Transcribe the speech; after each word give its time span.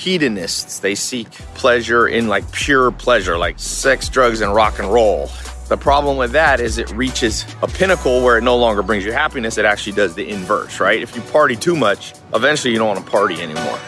hedonists. 0.00 0.78
They 0.78 0.94
seek 0.94 1.30
pleasure 1.54 2.08
in 2.08 2.26
like 2.26 2.50
pure 2.52 2.90
pleasure, 2.90 3.36
like 3.36 3.58
sex, 3.58 4.08
drugs, 4.08 4.40
and 4.40 4.54
rock 4.54 4.78
and 4.78 4.90
roll. 4.90 5.30
The 5.68 5.76
problem 5.76 6.16
with 6.16 6.32
that 6.32 6.58
is 6.58 6.78
it 6.78 6.90
reaches 6.92 7.44
a 7.62 7.68
pinnacle 7.68 8.22
where 8.22 8.38
it 8.38 8.42
no 8.42 8.56
longer 8.56 8.82
brings 8.82 9.04
you 9.04 9.12
happiness. 9.12 9.58
It 9.58 9.66
actually 9.66 9.92
does 9.92 10.14
the 10.14 10.26
inverse, 10.26 10.80
right? 10.80 11.00
If 11.02 11.14
you 11.14 11.22
party 11.22 11.54
too 11.54 11.76
much, 11.76 12.14
eventually 12.34 12.72
you 12.72 12.78
don't 12.78 12.88
want 12.88 13.04
to 13.04 13.10
party 13.10 13.40
anymore. 13.42 13.78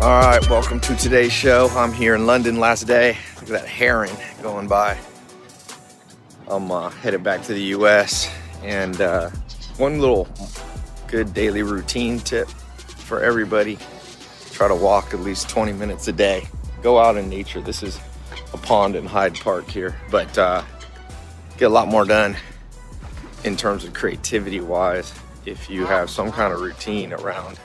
All 0.00 0.20
right, 0.20 0.48
welcome 0.48 0.78
to 0.78 0.94
today's 0.94 1.32
show. 1.32 1.68
I'm 1.70 1.92
here 1.92 2.14
in 2.14 2.24
London 2.24 2.60
last 2.60 2.84
day. 2.86 3.18
Look 3.34 3.44
at 3.44 3.48
that 3.48 3.66
heron 3.66 4.16
going 4.42 4.68
by. 4.68 4.96
I'm 6.46 6.70
uh, 6.70 6.90
headed 6.90 7.24
back 7.24 7.42
to 7.42 7.52
the 7.52 7.62
US. 7.74 8.32
And 8.62 9.00
uh, 9.00 9.30
one 9.76 10.00
little 10.00 10.26
good 11.08 11.32
daily 11.32 11.62
routine 11.62 12.18
tip 12.20 12.48
for 12.48 13.22
everybody 13.22 13.78
try 14.52 14.68
to 14.68 14.74
walk 14.74 15.14
at 15.14 15.20
least 15.20 15.48
20 15.48 15.72
minutes 15.72 16.08
a 16.08 16.12
day. 16.12 16.46
Go 16.82 16.98
out 16.98 17.16
in 17.16 17.28
nature. 17.28 17.60
This 17.60 17.82
is 17.82 17.98
a 18.52 18.58
pond 18.58 18.96
in 18.96 19.06
Hyde 19.06 19.36
Park 19.36 19.68
here, 19.68 19.96
but 20.10 20.36
uh, 20.36 20.64
get 21.56 21.66
a 21.66 21.68
lot 21.68 21.86
more 21.86 22.04
done 22.04 22.36
in 23.44 23.56
terms 23.56 23.84
of 23.84 23.94
creativity 23.94 24.60
wise 24.60 25.14
if 25.46 25.70
you 25.70 25.86
have 25.86 26.10
some 26.10 26.32
kind 26.32 26.52
of 26.52 26.60
routine 26.60 27.12
around 27.12 27.58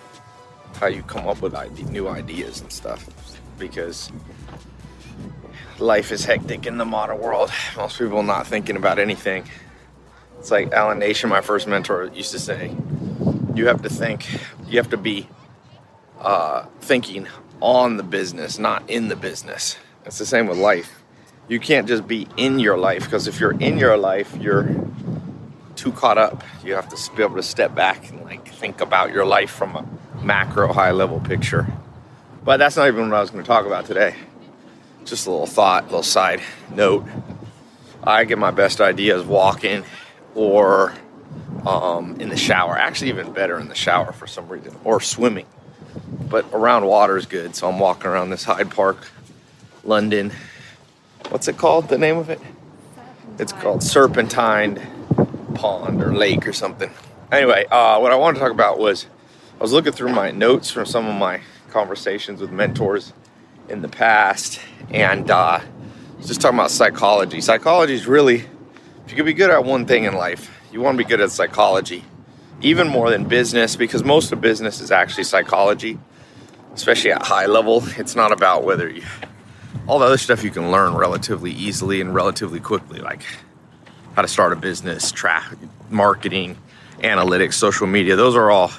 how 0.79 0.85
you 0.85 1.01
come 1.03 1.27
up 1.27 1.41
with 1.41 1.53
new 1.89 2.07
ideas 2.07 2.61
and 2.61 2.71
stuff 2.71 3.09
because 3.57 4.11
life 5.79 6.11
is 6.11 6.25
hectic 6.25 6.65
in 6.65 6.77
the 6.77 6.85
modern 6.85 7.19
world. 7.19 7.51
Most 7.75 7.97
people 7.97 8.21
not 8.21 8.45
thinking 8.45 8.75
about 8.75 8.99
anything. 8.99 9.49
It's 10.37 10.51
like 10.51 10.71
Allan 10.73 10.99
Nation, 10.99 11.29
my 11.29 11.41
first 11.41 11.67
mentor, 11.67 12.11
used 12.13 12.31
to 12.33 12.39
say, 12.39 12.75
you 13.55 13.67
have 13.67 13.81
to 13.83 13.89
think, 13.89 14.27
you 14.67 14.77
have 14.77 14.89
to 14.89 14.97
be 14.97 15.27
uh, 16.19 16.65
thinking 16.81 17.27
on 17.61 17.97
the 17.97 18.03
business, 18.03 18.59
not 18.59 18.89
in 18.89 19.07
the 19.07 19.15
business. 19.15 19.77
It's 20.05 20.17
the 20.17 20.25
same 20.25 20.47
with 20.47 20.57
life. 20.57 21.03
You 21.47 21.59
can't 21.59 21.87
just 21.87 22.07
be 22.07 22.27
in 22.37 22.59
your 22.59 22.77
life 22.77 23.05
because 23.05 23.27
if 23.27 23.39
you're 23.39 23.51
in 23.59 23.77
your 23.77 23.97
life, 23.97 24.35
you're 24.37 24.69
too 25.75 25.91
caught 25.91 26.17
up. 26.17 26.43
You 26.63 26.75
have 26.75 26.89
to 26.89 27.15
be 27.15 27.23
able 27.23 27.35
to 27.35 27.43
step 27.43 27.75
back 27.75 28.09
and 28.09 28.23
like 28.23 28.47
think 28.47 28.81
about 28.81 29.11
your 29.11 29.25
life 29.25 29.51
from 29.51 29.75
a 29.75 29.85
macro 30.23 30.71
high 30.71 30.91
level 30.91 31.19
picture. 31.19 31.67
But 32.43 32.57
that's 32.57 32.75
not 32.75 32.87
even 32.87 33.09
what 33.09 33.17
I 33.17 33.21
was 33.21 33.29
going 33.29 33.43
to 33.43 33.47
talk 33.47 33.65
about 33.65 33.85
today. 33.85 34.15
Just 35.05 35.27
a 35.27 35.31
little 35.31 35.47
thought, 35.47 35.83
a 35.83 35.85
little 35.87 36.03
side 36.03 36.41
note. 36.73 37.05
I 38.03 38.25
get 38.25 38.37
my 38.37 38.51
best 38.51 38.81
ideas 38.81 39.25
walking 39.25 39.85
or 40.35 40.93
um, 41.65 42.15
in 42.19 42.29
the 42.29 42.37
shower. 42.37 42.77
Actually, 42.77 43.09
even 43.09 43.31
better 43.33 43.59
in 43.59 43.67
the 43.67 43.75
shower 43.75 44.11
for 44.11 44.27
some 44.27 44.47
reason, 44.49 44.75
or 44.83 44.99
swimming 44.99 45.45
but 46.33 46.45
around 46.51 46.85
water 46.85 47.15
is 47.15 47.25
good. 47.27 47.55
So 47.55 47.69
I'm 47.69 47.77
walking 47.77 48.07
around 48.07 48.31
this 48.31 48.43
Hyde 48.43 48.71
Park, 48.71 49.07
London. 49.83 50.31
What's 51.29 51.47
it 51.47 51.57
called? 51.57 51.89
The 51.89 51.97
name 51.97 52.17
of 52.17 52.31
it? 52.31 52.39
It's 53.39 53.51
called 53.51 53.83
Serpentine 53.83 54.81
Pond 55.53 56.01
or 56.01 56.15
Lake 56.15 56.47
or 56.47 56.53
something. 56.53 56.89
Anyway, 57.31 57.65
uh, 57.69 57.99
what 57.99 58.11
I 58.11 58.15
wanted 58.15 58.35
to 58.35 58.39
talk 58.39 58.51
about 58.51 58.79
was 58.79 59.05
I 59.59 59.61
was 59.61 59.73
looking 59.73 59.91
through 59.93 60.11
my 60.11 60.31
notes 60.31 60.71
from 60.71 60.85
some 60.85 61.07
of 61.07 61.15
my 61.15 61.41
conversations 61.69 62.41
with 62.41 62.51
mentors 62.51 63.13
in 63.69 63.81
the 63.83 63.87
past, 63.87 64.59
and 64.89 65.29
uh, 65.29 65.59
just 66.21 66.41
talking 66.41 66.57
about 66.57 66.71
psychology. 66.71 67.41
Psychology 67.41 67.93
is 67.93 68.07
really, 68.07 68.37
if 69.05 69.11
you 69.11 69.15
could 69.15 69.25
be 69.25 69.33
good 69.33 69.49
at 69.49 69.63
one 69.63 69.85
thing 69.85 70.03
in 70.03 70.15
life, 70.15 70.51
you 70.73 70.81
want 70.81 70.97
to 70.97 71.03
be 71.03 71.07
good 71.07 71.21
at 71.21 71.31
psychology 71.31 72.03
even 72.61 72.87
more 72.87 73.09
than 73.09 73.27
business 73.27 73.75
because 73.75 74.03
most 74.03 74.31
of 74.31 74.41
business 74.41 74.81
is 74.81 74.89
actually 74.89 75.25
psychology, 75.25 75.99
especially 76.73 77.11
at 77.11 77.23
high 77.23 77.45
level. 77.45 77.83
It's 77.97 78.15
not 78.15 78.31
about 78.31 78.63
whether 78.63 78.89
you, 78.89 79.03
all 79.85 79.99
the 79.99 80.05
other 80.05 80.17
stuff 80.17 80.43
you 80.43 80.49
can 80.49 80.71
learn 80.71 80.95
relatively 80.95 81.51
easily 81.51 82.01
and 82.01 82.15
relatively 82.15 82.59
quickly, 82.59 82.99
like 82.99 83.21
how 84.15 84.23
to 84.23 84.27
start 84.27 84.51
a 84.53 84.55
business, 84.55 85.11
track, 85.11 85.55
marketing, 85.89 86.57
analytics, 86.99 87.53
social 87.53 87.85
media. 87.85 88.15
Those 88.15 88.35
are 88.35 88.49
all 88.49 88.71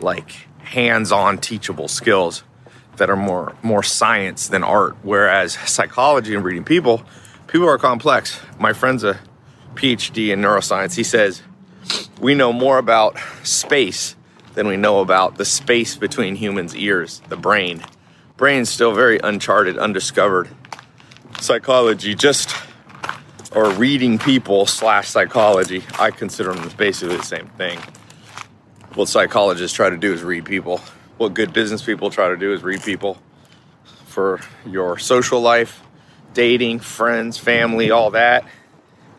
like 0.00 0.30
hands-on 0.62 1.38
teachable 1.38 1.88
skills 1.88 2.44
that 2.96 3.10
are 3.10 3.16
more 3.16 3.56
more 3.62 3.82
science 3.82 4.48
than 4.48 4.62
art. 4.62 4.96
Whereas 5.02 5.54
psychology 5.66 6.34
and 6.34 6.44
reading 6.44 6.64
people, 6.64 7.02
people 7.48 7.68
are 7.68 7.78
complex. 7.78 8.40
My 8.58 8.72
friend's 8.72 9.02
a 9.02 9.18
PhD 9.74 10.32
in 10.32 10.40
neuroscience. 10.40 10.94
He 10.94 11.04
says 11.04 11.42
we 12.20 12.34
know 12.34 12.52
more 12.52 12.78
about 12.78 13.16
space 13.42 14.16
than 14.54 14.66
we 14.66 14.76
know 14.76 15.00
about 15.00 15.38
the 15.38 15.44
space 15.44 15.96
between 15.96 16.36
humans' 16.36 16.76
ears, 16.76 17.22
the 17.28 17.36
brain. 17.36 17.82
Brain's 18.36 18.68
still 18.68 18.92
very 18.92 19.18
uncharted, 19.18 19.78
undiscovered. 19.78 20.48
Psychology, 21.40 22.14
just 22.14 22.54
or 23.52 23.70
reading 23.70 24.18
people 24.18 24.66
slash 24.66 25.08
psychology, 25.08 25.82
I 25.98 26.10
consider 26.10 26.52
them 26.52 26.70
basically 26.76 27.16
the 27.16 27.22
same 27.22 27.48
thing. 27.48 27.78
What 28.94 29.08
psychologists 29.08 29.76
try 29.76 29.90
to 29.90 29.96
do 29.96 30.12
is 30.12 30.22
read 30.22 30.44
people. 30.44 30.78
What 31.16 31.34
good 31.34 31.52
business 31.52 31.82
people 31.82 32.10
try 32.10 32.28
to 32.28 32.36
do 32.36 32.52
is 32.52 32.62
read 32.62 32.82
people 32.82 33.18
for 34.06 34.40
your 34.66 34.98
social 34.98 35.40
life, 35.40 35.82
dating, 36.34 36.80
friends, 36.80 37.38
family, 37.38 37.90
all 37.90 38.10
that. 38.12 38.44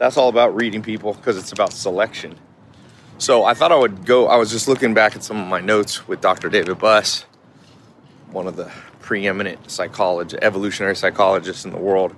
That's 0.02 0.18
all 0.18 0.30
about 0.30 0.56
reading 0.56 0.82
people 0.82 1.14
because 1.14 1.38
it's 1.38 1.52
about 1.52 1.72
selection. 1.72 2.36
So 3.20 3.46
I 3.46 3.54
thought 3.54 3.72
I 3.72 3.76
would 3.76 4.04
go. 4.04 4.26
I 4.26 4.36
was 4.36 4.50
just 4.50 4.68
looking 4.68 4.96
back 4.96 5.16
at 5.16 5.24
some 5.24 5.40
of 5.40 5.48
my 5.48 5.62
notes 5.62 6.08
with 6.08 6.22
Dr. 6.22 6.50
David 6.50 6.80
Buss, 6.80 7.26
one 8.32 8.48
of 8.48 8.56
the 8.56 8.72
preeminent 9.02 9.70
psychologist, 9.70 10.44
evolutionary 10.44 10.96
psychologists 10.96 11.66
in 11.66 11.72
the 11.72 11.78
world, 11.78 12.16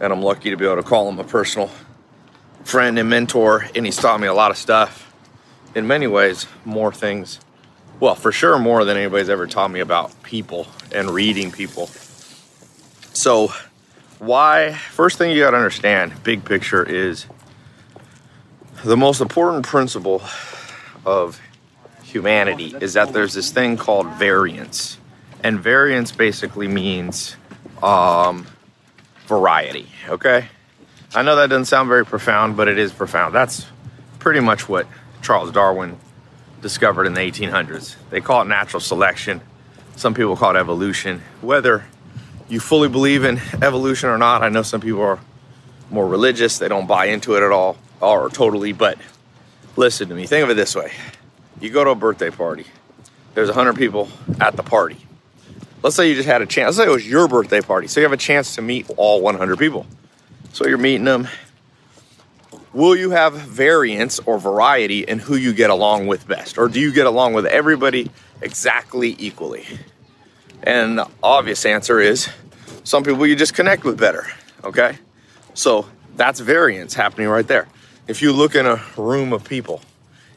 and 0.00 0.14
I'm 0.14 0.22
lucky 0.22 0.48
to 0.48 0.56
be 0.56 0.64
able 0.64 0.76
to 0.76 0.82
call 0.82 1.10
him 1.10 1.18
a 1.18 1.24
personal 1.24 1.70
friend 2.64 2.98
and 2.98 3.10
mentor. 3.10 3.66
And 3.74 3.84
he's 3.84 3.98
taught 3.98 4.18
me 4.18 4.26
a 4.26 4.32
lot 4.32 4.50
of 4.50 4.56
stuff. 4.56 5.12
In 5.74 5.86
many 5.86 6.06
ways, 6.06 6.46
more 6.64 6.90
things. 6.90 7.38
Well, 8.00 8.14
for 8.14 8.32
sure, 8.32 8.58
more 8.58 8.86
than 8.86 8.96
anybody's 8.96 9.28
ever 9.28 9.46
taught 9.46 9.70
me 9.70 9.80
about 9.80 10.22
people 10.22 10.68
and 10.90 11.10
reading 11.10 11.52
people. 11.52 11.88
So, 13.12 13.52
why? 14.20 14.74
First 14.74 15.18
thing 15.18 15.32
you 15.32 15.40
got 15.40 15.52
to 15.52 15.56
understand, 15.56 16.22
big 16.22 16.44
picture, 16.44 16.84
is 16.84 17.26
the 18.84 18.96
most 18.96 19.20
important 19.20 19.66
principle 19.66 20.22
of 21.04 21.40
humanity 22.04 22.74
is 22.80 22.94
that 22.94 23.12
there's 23.12 23.34
this 23.34 23.50
thing 23.50 23.76
called 23.76 24.06
variance. 24.14 24.98
And 25.42 25.58
variance 25.58 26.12
basically 26.12 26.68
means 26.68 27.36
um, 27.82 28.46
variety, 29.26 29.88
okay? 30.08 30.48
I 31.14 31.22
know 31.22 31.36
that 31.36 31.48
doesn't 31.48 31.64
sound 31.64 31.88
very 31.88 32.04
profound, 32.04 32.56
but 32.56 32.68
it 32.68 32.78
is 32.78 32.92
profound. 32.92 33.34
That's 33.34 33.66
pretty 34.18 34.40
much 34.40 34.68
what 34.68 34.86
Charles 35.22 35.50
Darwin 35.50 35.98
discovered 36.60 37.06
in 37.06 37.14
the 37.14 37.20
1800s. 37.20 37.96
They 38.10 38.20
call 38.20 38.42
it 38.42 38.48
natural 38.48 38.80
selection. 38.80 39.40
Some 39.96 40.12
people 40.12 40.36
call 40.36 40.54
it 40.54 40.58
evolution. 40.58 41.22
Whether 41.40 41.84
you 42.50 42.60
fully 42.60 42.88
believe 42.88 43.24
in 43.24 43.40
evolution 43.62 44.08
or 44.08 44.18
not, 44.18 44.42
I 44.42 44.48
know 44.48 44.62
some 44.62 44.80
people 44.80 45.02
are 45.02 45.18
more 45.90 46.06
religious, 46.06 46.58
they 46.58 46.68
don't 46.68 46.86
buy 46.86 47.06
into 47.06 47.36
it 47.36 47.42
at 47.42 47.50
all 47.50 47.76
or 48.00 48.28
totally, 48.30 48.72
but 48.72 48.98
listen 49.76 50.08
to 50.08 50.14
me. 50.14 50.26
Think 50.26 50.44
of 50.44 50.50
it 50.50 50.54
this 50.54 50.74
way 50.74 50.92
you 51.60 51.70
go 51.70 51.84
to 51.84 51.90
a 51.90 51.94
birthday 51.94 52.30
party, 52.30 52.64
there's 53.34 53.48
100 53.48 53.76
people 53.76 54.08
at 54.40 54.56
the 54.56 54.62
party. 54.62 54.96
Let's 55.82 55.96
say 55.96 56.08
you 56.08 56.14
just 56.14 56.28
had 56.28 56.42
a 56.42 56.46
chance, 56.46 56.76
let's 56.76 56.78
say 56.78 56.90
it 56.90 56.94
was 56.94 57.08
your 57.08 57.28
birthday 57.28 57.60
party, 57.60 57.86
so 57.86 58.00
you 58.00 58.04
have 58.04 58.12
a 58.12 58.16
chance 58.16 58.54
to 58.56 58.62
meet 58.62 58.86
all 58.96 59.20
100 59.20 59.58
people. 59.58 59.86
So 60.52 60.66
you're 60.66 60.78
meeting 60.78 61.04
them. 61.04 61.28
Will 62.72 62.96
you 62.96 63.10
have 63.10 63.34
variance 63.34 64.18
or 64.20 64.38
variety 64.38 65.00
in 65.00 65.18
who 65.18 65.36
you 65.36 65.52
get 65.52 65.70
along 65.70 66.06
with 66.06 66.26
best? 66.26 66.58
Or 66.58 66.68
do 66.68 66.80
you 66.80 66.92
get 66.92 67.06
along 67.06 67.34
with 67.34 67.46
everybody 67.46 68.10
exactly 68.42 69.16
equally? 69.18 69.66
And 70.62 70.98
the 70.98 71.08
obvious 71.22 71.64
answer 71.64 72.00
is 72.00 72.28
some 72.84 73.04
people 73.04 73.26
you 73.26 73.36
just 73.36 73.54
connect 73.54 73.84
with 73.84 73.98
better, 73.98 74.26
okay? 74.64 74.98
So 75.54 75.86
that's 76.16 76.40
variance 76.40 76.94
happening 76.94 77.28
right 77.28 77.46
there 77.46 77.66
if 78.10 78.22
you 78.22 78.32
look 78.32 78.56
in 78.56 78.66
a 78.66 78.82
room 78.96 79.32
of 79.32 79.44
people, 79.44 79.80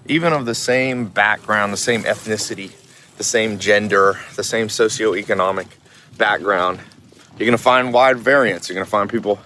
even 0.06 0.32
of 0.32 0.46
the 0.46 0.54
same 0.54 1.08
background, 1.08 1.74
the 1.74 1.78
same 1.78 2.04
ethnicity, 2.04 2.72
the 3.18 3.24
same 3.24 3.58
gender, 3.58 4.20
the 4.36 4.44
same 4.44 4.68
socioeconomic 4.68 5.66
background, 6.16 6.80
you're 7.38 7.48
gonna 7.48 7.58
find 7.58 7.92
wide 7.92 8.20
variance. 8.20 8.70
You're 8.70 8.76
gonna 8.76 8.86
find 8.86 9.10
people 9.10 9.40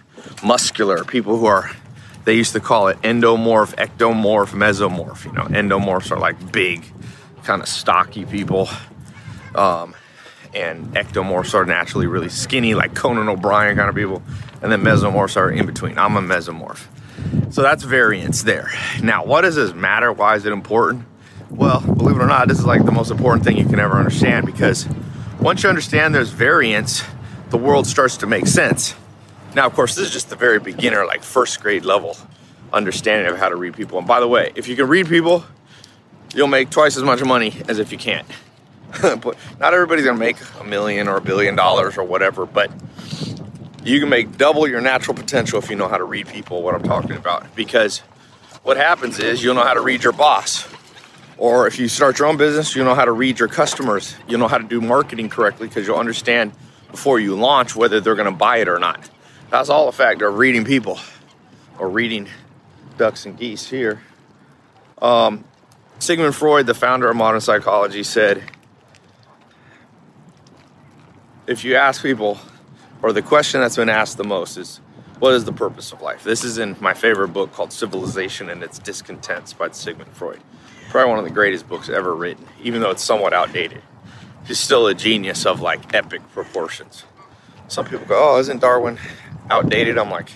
muscular, 0.43 1.05
people 1.05 1.37
who 1.37 1.45
are, 1.45 1.71
they 2.25 2.33
used 2.33 2.51
to 2.51 2.59
call 2.59 2.89
it 2.89 3.01
endomorph, 3.01 3.73
ectomorph, 3.75 4.49
mesomorph. 4.49 5.23
You 5.23 5.31
know, 5.31 5.43
endomorphs 5.43 6.11
are 6.11 6.19
like 6.19 6.51
big, 6.51 6.83
kind 7.45 7.61
of 7.61 7.69
stocky 7.69 8.25
people. 8.25 8.67
Um, 9.55 9.95
and 10.61 10.93
ectomorphs 10.95 11.53
are 11.53 11.65
naturally 11.65 12.07
really 12.07 12.29
skinny, 12.29 12.73
like 12.73 12.95
Conan 12.95 13.29
O'Brien 13.29 13.75
kind 13.75 13.89
of 13.89 13.95
people. 13.95 14.21
And 14.61 14.71
then 14.71 14.81
mesomorphs 14.81 15.37
are 15.37 15.51
in 15.51 15.65
between. 15.65 15.97
I'm 15.97 16.17
a 16.17 16.21
mesomorph. 16.21 16.85
So 17.51 17.61
that's 17.61 17.83
variance 17.83 18.43
there. 18.43 18.69
Now, 19.01 19.25
what 19.25 19.41
does 19.41 19.55
this 19.55 19.73
matter? 19.73 20.11
Why 20.11 20.35
is 20.35 20.45
it 20.45 20.53
important? 20.53 21.05
Well, 21.49 21.81
believe 21.81 22.17
it 22.17 22.21
or 22.21 22.27
not, 22.27 22.47
this 22.47 22.59
is 22.59 22.65
like 22.65 22.85
the 22.85 22.91
most 22.91 23.11
important 23.11 23.45
thing 23.45 23.57
you 23.57 23.65
can 23.65 23.79
ever 23.79 23.95
understand 23.95 24.45
because 24.45 24.87
once 25.39 25.63
you 25.63 25.69
understand 25.69 26.13
there's 26.13 26.29
variance, 26.29 27.03
the 27.49 27.57
world 27.57 27.87
starts 27.87 28.17
to 28.17 28.27
make 28.27 28.47
sense. 28.47 28.95
Now, 29.55 29.65
of 29.65 29.73
course, 29.73 29.95
this 29.95 30.05
is 30.05 30.11
just 30.11 30.29
the 30.29 30.35
very 30.35 30.59
beginner, 30.59 31.05
like 31.05 31.23
first 31.23 31.61
grade 31.61 31.85
level 31.85 32.17
understanding 32.73 33.31
of 33.31 33.39
how 33.39 33.49
to 33.49 33.55
read 33.55 33.75
people. 33.75 33.97
And 33.97 34.07
by 34.07 34.19
the 34.19 34.27
way, 34.27 34.51
if 34.55 34.67
you 34.67 34.75
can 34.75 34.87
read 34.87 35.07
people, 35.07 35.45
you'll 36.35 36.47
make 36.47 36.69
twice 36.69 36.97
as 36.97 37.03
much 37.03 37.23
money 37.23 37.53
as 37.69 37.79
if 37.79 37.91
you 37.91 37.97
can't. 37.97 38.27
but 39.01 39.37
not 39.59 39.73
everybody's 39.73 40.05
gonna 40.05 40.17
make 40.17 40.37
a 40.59 40.63
million 40.63 41.07
or 41.07 41.17
a 41.17 41.21
billion 41.21 41.55
dollars 41.55 41.97
or 41.97 42.03
whatever, 42.03 42.45
but 42.45 42.71
you 43.83 43.99
can 43.99 44.09
make 44.09 44.37
double 44.37 44.67
your 44.67 44.81
natural 44.81 45.15
potential 45.15 45.59
if 45.59 45.69
you 45.69 45.75
know 45.75 45.87
how 45.87 45.97
to 45.97 46.03
read 46.03 46.27
people, 46.27 46.61
what 46.61 46.75
I'm 46.75 46.83
talking 46.83 47.15
about. 47.15 47.55
Because 47.55 47.99
what 48.63 48.77
happens 48.77 49.19
is 49.19 49.43
you'll 49.43 49.55
know 49.55 49.63
how 49.63 49.73
to 49.73 49.81
read 49.81 50.03
your 50.03 50.13
boss. 50.13 50.67
Or 51.37 51.67
if 51.67 51.79
you 51.79 51.87
start 51.87 52.19
your 52.19 52.27
own 52.27 52.37
business, 52.37 52.75
you'll 52.75 52.85
know 52.85 52.95
how 52.95 53.05
to 53.05 53.11
read 53.11 53.39
your 53.39 53.47
customers. 53.47 54.15
You'll 54.27 54.39
know 54.39 54.47
how 54.47 54.57
to 54.57 54.63
do 54.63 54.81
marketing 54.81 55.29
correctly 55.29 55.67
because 55.67 55.87
you'll 55.87 55.99
understand 55.99 56.51
before 56.91 57.19
you 57.19 57.35
launch 57.35 57.75
whether 57.75 58.01
they're 58.01 58.15
gonna 58.15 58.31
buy 58.31 58.57
it 58.57 58.67
or 58.67 58.79
not. 58.79 59.09
That's 59.49 59.69
all 59.69 59.87
a 59.87 59.91
factor 59.91 60.27
of 60.27 60.37
reading 60.37 60.65
people 60.65 60.99
or 61.77 61.89
reading 61.89 62.27
ducks 62.97 63.25
and 63.25 63.37
geese 63.37 63.69
here. 63.69 64.01
Um, 65.01 65.45
Sigmund 65.99 66.35
Freud, 66.35 66.65
the 66.65 66.73
founder 66.73 67.09
of 67.09 67.15
modern 67.15 67.41
psychology, 67.41 68.03
said 68.03 68.43
if 71.47 71.63
you 71.63 71.75
ask 71.75 72.01
people, 72.01 72.37
or 73.01 73.13
the 73.13 73.21
question 73.21 73.61
that's 73.61 73.77
been 73.77 73.89
asked 73.89 74.17
the 74.17 74.23
most 74.25 74.57
is, 74.57 74.81
what 75.19 75.33
is 75.33 75.45
the 75.45 75.53
purpose 75.53 75.91
of 75.93 76.01
life? 76.01 76.23
This 76.23 76.43
is 76.43 76.57
in 76.57 76.75
my 76.79 76.93
favorite 76.93 77.29
book 77.29 77.53
called 77.53 77.73
Civilization 77.73 78.49
and 78.49 78.61
Its 78.61 78.77
Discontents 78.77 79.53
by 79.53 79.71
Sigmund 79.71 80.11
Freud. 80.11 80.41
Probably 80.89 81.09
one 81.09 81.19
of 81.19 81.25
the 81.25 81.31
greatest 81.31 81.67
books 81.67 81.89
ever 81.89 82.13
written, 82.13 82.45
even 82.61 82.81
though 82.81 82.91
it's 82.91 83.03
somewhat 83.03 83.33
outdated. 83.33 83.81
He's 84.45 84.59
still 84.59 84.87
a 84.87 84.93
genius 84.93 85.45
of 85.45 85.61
like 85.61 85.93
epic 85.93 86.21
proportions. 86.33 87.03
Some 87.67 87.85
people 87.85 88.05
go, 88.05 88.35
oh, 88.35 88.39
isn't 88.39 88.59
Darwin 88.59 88.99
outdated? 89.49 89.97
I'm 89.97 90.11
like, 90.11 90.29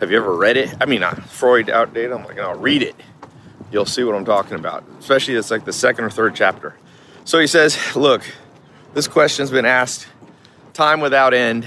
have 0.00 0.10
you 0.10 0.16
ever 0.16 0.34
read 0.34 0.56
it? 0.56 0.74
I 0.80 0.86
mean, 0.86 1.02
uh, 1.02 1.14
Freud 1.14 1.70
outdated. 1.70 2.12
I'm 2.12 2.24
like, 2.24 2.36
no, 2.36 2.54
read 2.54 2.82
it. 2.82 2.96
You'll 3.70 3.84
see 3.84 4.02
what 4.04 4.14
I'm 4.14 4.24
talking 4.24 4.54
about. 4.54 4.84
Especially 4.98 5.34
it's 5.34 5.50
like 5.50 5.64
the 5.64 5.72
second 5.72 6.04
or 6.04 6.10
third 6.10 6.34
chapter. 6.34 6.74
So 7.24 7.38
he 7.38 7.46
says, 7.46 7.78
look, 7.94 8.22
this 8.94 9.06
question's 9.06 9.50
been 9.50 9.66
asked 9.66 10.06
time 10.76 11.00
without 11.00 11.34
end, 11.34 11.66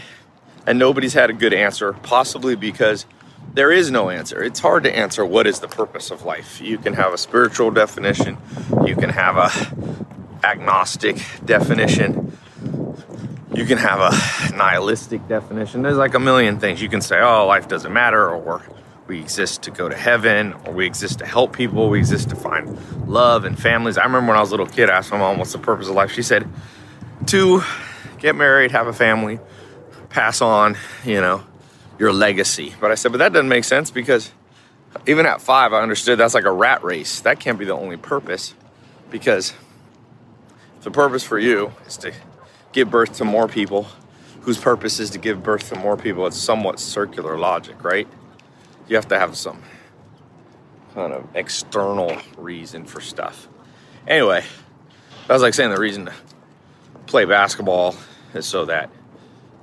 and 0.65 0.77
nobody's 0.77 1.13
had 1.13 1.29
a 1.29 1.33
good 1.33 1.53
answer, 1.53 1.93
possibly 1.93 2.55
because 2.55 3.05
there 3.53 3.71
is 3.71 3.89
no 3.89 4.09
answer. 4.09 4.43
It's 4.43 4.59
hard 4.59 4.83
to 4.83 4.95
answer 4.95 5.25
what 5.25 5.47
is 5.47 5.59
the 5.59 5.67
purpose 5.67 6.11
of 6.11 6.23
life. 6.23 6.61
You 6.61 6.77
can 6.77 6.93
have 6.93 7.13
a 7.13 7.17
spiritual 7.17 7.71
definition, 7.71 8.37
you 8.85 8.95
can 8.95 9.09
have 9.09 9.37
a 9.37 10.45
agnostic 10.45 11.17
definition, 11.43 12.37
you 13.53 13.65
can 13.65 13.79
have 13.79 13.99
a 13.99 14.55
nihilistic 14.55 15.27
definition. 15.27 15.81
There's 15.81 15.97
like 15.97 16.13
a 16.13 16.19
million 16.19 16.59
things. 16.59 16.81
You 16.81 16.87
can 16.87 17.01
say, 17.01 17.19
oh, 17.19 17.47
life 17.47 17.67
doesn't 17.67 17.91
matter, 17.91 18.29
or 18.29 18.61
we 19.07 19.19
exist 19.19 19.63
to 19.63 19.71
go 19.71 19.89
to 19.89 19.97
heaven, 19.97 20.53
or 20.65 20.73
we 20.73 20.85
exist 20.85 21.17
to 21.19 21.25
help 21.25 21.51
people, 21.51 21.89
we 21.89 21.97
exist 21.97 22.29
to 22.29 22.35
find 22.35 22.77
love 23.07 23.43
and 23.43 23.59
families. 23.59 23.97
I 23.97 24.03
remember 24.03 24.29
when 24.29 24.37
I 24.37 24.41
was 24.41 24.49
a 24.49 24.53
little 24.53 24.67
kid, 24.67 24.87
I 24.91 24.97
asked 24.97 25.09
my 25.09 25.17
mom, 25.17 25.39
what's 25.39 25.51
the 25.51 25.57
purpose 25.57 25.87
of 25.87 25.95
life? 25.95 26.11
She 26.11 26.21
said, 26.21 26.47
to 27.25 27.63
get 28.19 28.35
married, 28.35 28.71
have 28.71 28.87
a 28.87 28.93
family, 28.93 29.39
pass 30.09 30.41
on, 30.41 30.77
you 31.05 31.21
know, 31.21 31.43
your 31.97 32.13
legacy. 32.13 32.73
But 32.79 32.91
I 32.91 32.95
said, 32.95 33.11
but 33.11 33.19
that 33.19 33.33
doesn't 33.33 33.49
make 33.49 33.63
sense 33.63 33.91
because 33.91 34.31
even 35.05 35.25
at 35.25 35.41
five, 35.41 35.73
I 35.73 35.81
understood 35.81 36.19
that's 36.19 36.33
like 36.33 36.45
a 36.45 36.51
rat 36.51 36.83
race. 36.83 37.21
That 37.21 37.39
can't 37.39 37.59
be 37.59 37.65
the 37.65 37.73
only 37.73 37.97
purpose 37.97 38.53
because 39.09 39.53
the 40.81 40.91
purpose 40.91 41.23
for 41.23 41.37
you 41.37 41.73
is 41.85 41.97
to 41.97 42.13
give 42.71 42.89
birth 42.89 43.17
to 43.17 43.25
more 43.25 43.47
people 43.47 43.87
whose 44.41 44.57
purpose 44.57 44.99
is 44.99 45.09
to 45.11 45.17
give 45.17 45.43
birth 45.43 45.69
to 45.69 45.75
more 45.75 45.97
people. 45.97 46.25
It's 46.25 46.37
somewhat 46.37 46.79
circular 46.79 47.37
logic, 47.37 47.83
right? 47.83 48.07
You 48.87 48.95
have 48.95 49.07
to 49.09 49.19
have 49.19 49.35
some 49.35 49.61
kind 50.93 51.13
of 51.13 51.27
external 51.35 52.17
reason 52.37 52.85
for 52.85 53.01
stuff. 53.01 53.47
Anyway, 54.07 54.43
that 55.27 55.33
was 55.33 55.41
like 55.41 55.53
saying 55.53 55.69
the 55.69 55.79
reason 55.79 56.05
to 56.05 56.13
play 57.05 57.25
basketball 57.25 57.95
is 58.33 58.45
so 58.45 58.65
that 58.65 58.89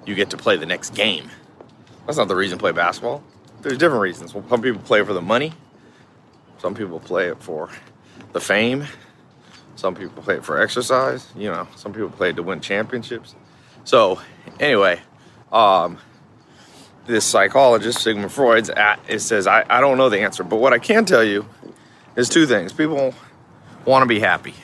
you 0.04 0.14
get 0.14 0.30
to 0.30 0.36
play 0.36 0.56
the 0.56 0.66
next 0.66 0.94
game. 0.94 1.30
That's 2.06 2.18
not 2.18 2.28
the 2.28 2.36
reason 2.36 2.58
to 2.58 2.62
play 2.62 2.72
basketball. 2.72 3.22
There's 3.62 3.78
different 3.78 4.02
reasons. 4.02 4.32
Some 4.32 4.62
people 4.62 4.80
play 4.82 5.02
for 5.02 5.12
the 5.12 5.22
money. 5.22 5.52
Some 6.58 6.74
people 6.74 7.00
play 7.00 7.28
it 7.28 7.42
for 7.42 7.68
the 8.32 8.40
fame. 8.40 8.86
Some 9.74 9.94
people 9.94 10.22
play 10.22 10.36
it 10.36 10.44
for 10.44 10.60
exercise. 10.60 11.26
You 11.36 11.50
know, 11.50 11.68
some 11.76 11.92
people 11.92 12.10
play 12.10 12.30
it 12.30 12.36
to 12.36 12.42
win 12.42 12.60
championships. 12.60 13.34
So, 13.84 14.20
anyway, 14.58 15.00
um, 15.52 15.98
this 17.06 17.24
psychologist, 17.24 18.00
Sigmund 18.00 18.32
Freud's, 18.32 18.70
at, 18.70 19.00
it 19.08 19.20
says, 19.20 19.46
I, 19.46 19.64
I 19.68 19.80
don't 19.80 19.98
know 19.98 20.08
the 20.08 20.20
answer, 20.20 20.44
but 20.44 20.56
what 20.56 20.72
I 20.72 20.78
can 20.78 21.04
tell 21.04 21.22
you 21.22 21.46
is 22.16 22.28
two 22.28 22.46
things. 22.46 22.72
People 22.72 23.14
want 23.84 24.02
to 24.02 24.06
be 24.06 24.18
happy, 24.18 24.54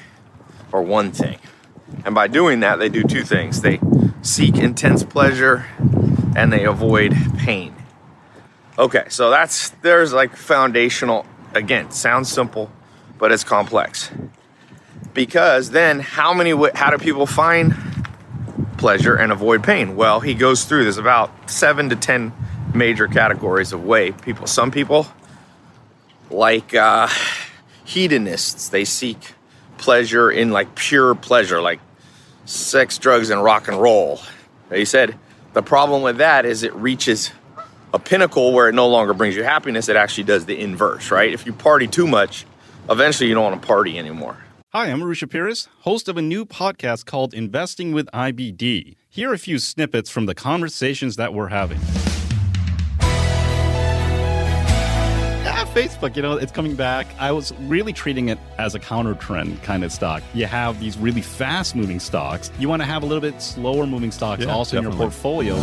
or 0.72 0.82
one 0.82 1.12
thing. 1.12 1.38
And 2.04 2.14
by 2.14 2.26
doing 2.26 2.60
that, 2.60 2.78
they 2.78 2.88
do 2.88 3.02
two 3.02 3.22
things 3.22 3.60
they 3.60 3.78
seek 4.22 4.56
intense 4.56 5.02
pleasure 5.02 5.66
and 6.34 6.52
they 6.52 6.64
avoid 6.64 7.14
pain. 7.38 7.74
Okay, 8.78 9.04
so 9.08 9.28
that's 9.28 9.70
there's 9.82 10.12
like 10.12 10.34
foundational, 10.34 11.26
again, 11.52 11.90
sounds 11.90 12.32
simple, 12.32 12.70
but 13.18 13.30
it's 13.30 13.44
complex. 13.44 14.10
Because 15.12 15.70
then, 15.70 16.00
how 16.00 16.32
many, 16.32 16.52
how 16.74 16.90
do 16.90 16.96
people 16.96 17.26
find 17.26 17.74
pleasure 18.78 19.14
and 19.14 19.30
avoid 19.30 19.62
pain? 19.62 19.94
Well, 19.94 20.20
he 20.20 20.32
goes 20.32 20.64
through 20.64 20.84
there's 20.84 20.96
about 20.96 21.50
seven 21.50 21.90
to 21.90 21.96
10 21.96 22.32
major 22.74 23.06
categories 23.08 23.72
of 23.72 23.84
way 23.84 24.12
people. 24.12 24.46
Some 24.46 24.70
people, 24.70 25.06
like 26.30 26.74
uh, 26.74 27.08
hedonists, 27.84 28.70
they 28.70 28.86
seek 28.86 29.34
pleasure 29.76 30.30
in 30.30 30.50
like 30.50 30.74
pure 30.74 31.14
pleasure, 31.14 31.60
like 31.60 31.80
sex, 32.52 32.98
drugs, 32.98 33.30
and 33.30 33.42
rock 33.42 33.68
and 33.68 33.80
roll. 33.80 34.20
He 34.72 34.84
said 34.84 35.18
the 35.52 35.62
problem 35.62 36.02
with 36.02 36.18
that 36.18 36.44
is 36.44 36.62
it 36.62 36.74
reaches 36.74 37.30
a 37.94 37.98
pinnacle 37.98 38.52
where 38.52 38.68
it 38.68 38.74
no 38.74 38.88
longer 38.88 39.14
brings 39.14 39.36
you 39.36 39.42
happiness. 39.42 39.88
It 39.88 39.96
actually 39.96 40.24
does 40.24 40.46
the 40.46 40.58
inverse, 40.58 41.10
right? 41.10 41.32
If 41.32 41.46
you 41.46 41.52
party 41.52 41.86
too 41.86 42.06
much, 42.06 42.46
eventually 42.88 43.28
you 43.28 43.34
don't 43.34 43.44
want 43.44 43.60
to 43.60 43.66
party 43.66 43.98
anymore. 43.98 44.36
Hi, 44.70 44.86
I'm 44.86 45.00
Arusha 45.00 45.28
Peiris, 45.28 45.68
host 45.80 46.08
of 46.08 46.16
a 46.16 46.22
new 46.22 46.46
podcast 46.46 47.04
called 47.04 47.34
Investing 47.34 47.92
with 47.92 48.06
IBD. 48.14 48.96
Here 49.10 49.30
are 49.30 49.34
a 49.34 49.38
few 49.38 49.58
snippets 49.58 50.08
from 50.08 50.24
the 50.24 50.34
conversations 50.34 51.16
that 51.16 51.34
we're 51.34 51.48
having. 51.48 51.78
Facebook, 55.72 56.16
you 56.16 56.22
know, 56.22 56.36
it's 56.36 56.52
coming 56.52 56.76
back. 56.76 57.06
I 57.18 57.32
was 57.32 57.54
really 57.60 57.94
treating 57.94 58.28
it 58.28 58.38
as 58.58 58.74
a 58.74 58.78
counter 58.78 59.14
trend 59.14 59.62
kind 59.62 59.82
of 59.84 59.90
stock. 59.90 60.22
You 60.34 60.44
have 60.44 60.78
these 60.78 60.98
really 60.98 61.22
fast 61.22 61.74
moving 61.74 61.98
stocks. 61.98 62.50
You 62.58 62.68
want 62.68 62.82
to 62.82 62.86
have 62.86 63.02
a 63.02 63.06
little 63.06 63.22
bit 63.22 63.40
slower 63.40 63.86
moving 63.86 64.10
stocks 64.10 64.44
yeah, 64.44 64.52
also 64.52 64.76
definitely. 64.76 64.96
in 64.96 65.00
your 65.00 65.10
portfolio. 65.10 65.56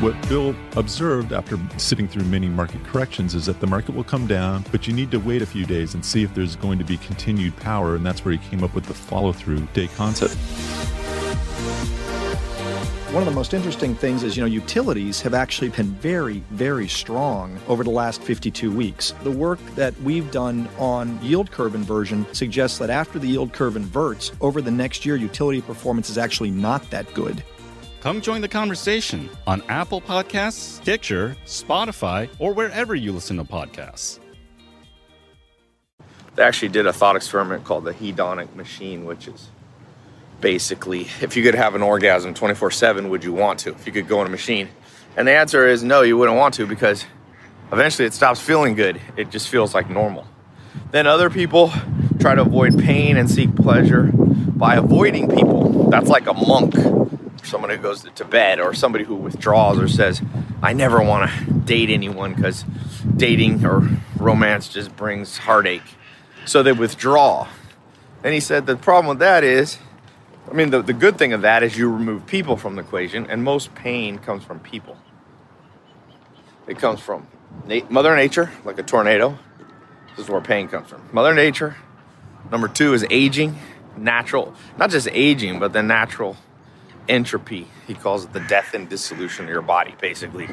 What 0.00 0.28
Bill 0.28 0.56
observed 0.74 1.32
after 1.32 1.56
sitting 1.76 2.08
through 2.08 2.24
many 2.24 2.48
market 2.48 2.82
corrections 2.84 3.36
is 3.36 3.46
that 3.46 3.60
the 3.60 3.66
market 3.68 3.94
will 3.94 4.04
come 4.04 4.26
down, 4.26 4.64
but 4.72 4.88
you 4.88 4.92
need 4.92 5.12
to 5.12 5.18
wait 5.18 5.40
a 5.40 5.46
few 5.46 5.66
days 5.66 5.94
and 5.94 6.04
see 6.04 6.24
if 6.24 6.34
there's 6.34 6.56
going 6.56 6.78
to 6.78 6.84
be 6.84 6.96
continued 6.96 7.56
power. 7.58 7.94
And 7.94 8.04
that's 8.04 8.24
where 8.24 8.32
he 8.32 8.38
came 8.48 8.64
up 8.64 8.74
with 8.74 8.86
the 8.86 8.94
follow 8.94 9.32
through 9.32 9.68
day 9.72 9.86
concept. 9.86 10.36
One 13.10 13.22
of 13.22 13.24
the 13.24 13.34
most 13.34 13.54
interesting 13.54 13.94
things 13.94 14.22
is, 14.22 14.36
you 14.36 14.42
know, 14.42 14.46
utilities 14.46 15.22
have 15.22 15.32
actually 15.32 15.70
been 15.70 15.92
very, 15.92 16.44
very 16.50 16.86
strong 16.86 17.58
over 17.66 17.82
the 17.82 17.88
last 17.88 18.20
52 18.20 18.70
weeks. 18.70 19.14
The 19.22 19.30
work 19.30 19.58
that 19.76 19.98
we've 20.02 20.30
done 20.30 20.68
on 20.78 21.18
yield 21.22 21.50
curve 21.50 21.74
inversion 21.74 22.26
suggests 22.34 22.76
that 22.76 22.90
after 22.90 23.18
the 23.18 23.26
yield 23.26 23.54
curve 23.54 23.76
inverts, 23.76 24.32
over 24.42 24.60
the 24.60 24.70
next 24.70 25.06
year, 25.06 25.16
utility 25.16 25.62
performance 25.62 26.10
is 26.10 26.18
actually 26.18 26.50
not 26.50 26.90
that 26.90 27.12
good. 27.14 27.42
Come 28.02 28.20
join 28.20 28.42
the 28.42 28.48
conversation 28.48 29.30
on 29.46 29.62
Apple 29.70 30.02
Podcasts, 30.02 30.82
Stitcher, 30.82 31.34
Spotify, 31.46 32.28
or 32.38 32.52
wherever 32.52 32.94
you 32.94 33.12
listen 33.12 33.38
to 33.38 33.44
podcasts. 33.44 34.18
They 36.34 36.42
actually 36.42 36.68
did 36.68 36.86
a 36.86 36.92
thought 36.92 37.16
experiment 37.16 37.64
called 37.64 37.84
the 37.84 37.94
hedonic 37.94 38.54
machine, 38.54 39.06
which 39.06 39.28
is 39.28 39.48
basically, 40.40 41.02
if 41.20 41.36
you 41.36 41.42
could 41.42 41.54
have 41.54 41.74
an 41.74 41.82
orgasm 41.82 42.34
24 42.34 42.70
7, 42.70 43.08
would 43.08 43.24
you 43.24 43.32
want 43.32 43.60
to? 43.60 43.70
If 43.70 43.86
you 43.86 43.92
could 43.92 44.08
go 44.08 44.20
in 44.20 44.26
a 44.26 44.30
machine? 44.30 44.68
And 45.16 45.26
the 45.26 45.32
answer 45.32 45.66
is 45.66 45.82
no, 45.82 46.02
you 46.02 46.16
wouldn't 46.16 46.38
want 46.38 46.54
to 46.54 46.66
because 46.66 47.04
eventually 47.72 48.06
it 48.06 48.14
stops 48.14 48.40
feeling 48.40 48.74
good. 48.74 49.00
It 49.16 49.30
just 49.30 49.48
feels 49.48 49.74
like 49.74 49.90
normal. 49.90 50.26
Then 50.90 51.06
other 51.06 51.30
people 51.30 51.72
try 52.18 52.34
to 52.34 52.42
avoid 52.42 52.78
pain 52.78 53.16
and 53.16 53.30
seek 53.30 53.54
pleasure 53.56 54.10
by 54.12 54.76
avoiding 54.76 55.28
people. 55.28 55.90
That's 55.90 56.08
like 56.08 56.26
a 56.26 56.34
monk, 56.34 56.74
someone 57.44 57.70
who 57.70 57.76
goes 57.76 58.02
to 58.02 58.24
bed, 58.24 58.60
or 58.60 58.74
somebody 58.74 59.04
who 59.04 59.14
withdraws 59.14 59.78
or 59.78 59.88
says, 59.88 60.22
I 60.62 60.72
never 60.72 61.02
want 61.02 61.30
to 61.30 61.52
date 61.52 61.90
anyone 61.90 62.34
because 62.34 62.64
dating 63.16 63.64
or 63.64 63.88
romance 64.16 64.68
just 64.68 64.96
brings 64.96 65.38
heartache. 65.38 65.82
So 66.44 66.62
they 66.62 66.72
withdraw. 66.72 67.48
And 68.24 68.34
he 68.34 68.40
said 68.40 68.66
the 68.66 68.76
problem 68.76 69.08
with 69.08 69.18
that 69.20 69.44
is, 69.44 69.78
I 70.50 70.54
mean, 70.54 70.70
the, 70.70 70.82
the 70.82 70.94
good 70.94 71.18
thing 71.18 71.32
of 71.32 71.42
that 71.42 71.62
is 71.62 71.76
you 71.76 71.90
remove 71.90 72.26
people 72.26 72.56
from 72.56 72.76
the 72.76 72.82
equation, 72.82 73.26
and 73.28 73.44
most 73.44 73.74
pain 73.74 74.18
comes 74.18 74.44
from 74.44 74.60
people. 74.60 74.96
It 76.66 76.78
comes 76.78 77.00
from 77.00 77.26
Mother 77.90 78.16
Nature, 78.16 78.50
like 78.64 78.78
a 78.78 78.82
tornado. 78.82 79.38
This 80.16 80.24
is 80.24 80.30
where 80.30 80.40
pain 80.40 80.68
comes 80.68 80.88
from. 80.88 81.02
Mother 81.12 81.34
Nature. 81.34 81.76
Number 82.50 82.68
two 82.68 82.94
is 82.94 83.04
aging, 83.10 83.58
natural, 83.96 84.54
not 84.78 84.90
just 84.90 85.08
aging, 85.12 85.58
but 85.58 85.72
the 85.72 85.82
natural 85.82 86.36
entropy. 87.08 87.66
He 87.86 87.94
calls 87.94 88.24
it 88.24 88.32
the 88.32 88.40
death 88.40 88.72
and 88.72 88.88
dissolution 88.88 89.44
of 89.44 89.50
your 89.50 89.62
body, 89.62 89.94
basically. 90.00 90.48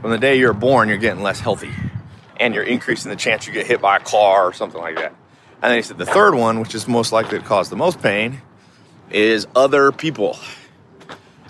From 0.00 0.10
the 0.10 0.18
day 0.18 0.38
you're 0.38 0.52
born, 0.52 0.88
you're 0.88 0.98
getting 0.98 1.22
less 1.22 1.40
healthy, 1.40 1.70
and 2.38 2.54
you're 2.54 2.64
increasing 2.64 3.10
the 3.10 3.16
chance 3.16 3.46
you 3.46 3.52
get 3.52 3.66
hit 3.66 3.80
by 3.80 3.96
a 3.96 4.00
car 4.00 4.44
or 4.44 4.52
something 4.52 4.80
like 4.80 4.96
that. 4.96 5.14
And 5.62 5.70
then 5.70 5.76
he 5.76 5.82
said 5.82 5.98
the 5.98 6.06
third 6.06 6.34
one, 6.34 6.60
which 6.60 6.74
is 6.74 6.86
most 6.86 7.12
likely 7.12 7.38
to 7.38 7.44
cause 7.44 7.68
the 7.68 7.76
most 7.76 8.00
pain, 8.00 8.42
is 9.10 9.46
other 9.54 9.92
people. 9.92 10.38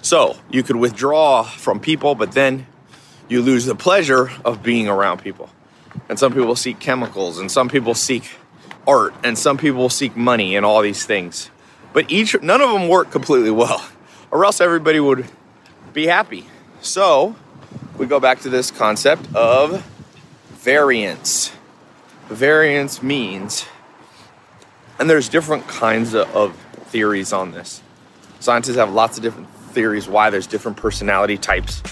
So 0.03 0.37
you 0.51 0.63
could 0.63 0.77
withdraw 0.77 1.43
from 1.43 1.81
people, 1.81 2.15
but 2.15 2.33
then 2.33 2.67
you 3.29 3.43
lose 3.43 3.67
the 3.67 3.75
pleasure 3.75 4.31
of 4.45 4.63
being 4.63 4.89
around 4.89 5.23
people. 5.23 5.51
And 6.09 6.19
some 6.19 6.33
people 6.33 6.57
seek 6.57 6.79
chemicals, 6.79 7.39
and 7.39 7.51
some 7.51 7.69
people 7.69 7.95
seek 7.95 8.31
art, 8.87 9.15
and 9.23 9.39
some 9.39 9.59
people 9.59 9.89
seek 9.89 10.17
money, 10.17 10.57
and 10.57 10.65
all 10.65 10.83
these 10.83 11.05
things. 11.05 11.51
But 11.93 12.11
each, 12.11 12.41
none 12.43 12.61
of 12.61 12.71
them 12.73 12.89
work 12.89 13.11
completely 13.11 13.51
well, 13.51 13.87
or 14.31 14.45
else 14.45 14.61
everybody 14.61 15.01
would 15.01 15.27
be 15.93 16.07
happy. 16.07 16.47
So 16.81 17.37
we 17.99 18.07
go 18.07 18.21
back 18.21 18.41
to 18.41 18.49
this 18.49 18.71
concept 18.71 19.35
of 19.35 19.85
variance. 20.49 21.53
Variance 22.29 23.03
means, 23.03 23.67
and 24.99 25.11
there's 25.11 25.29
different 25.29 25.67
kinds 25.69 26.15
of 26.15 26.57
theories 26.91 27.33
on 27.33 27.53
this. 27.53 27.83
Scientists 28.41 28.77
have 28.77 28.93
lots 28.93 29.17
of 29.17 29.23
different 29.23 29.49
theories 29.73 30.09
why 30.09 30.29
there's 30.29 30.49
different 30.49 30.77
personality 30.77 31.39
types, 31.39 31.83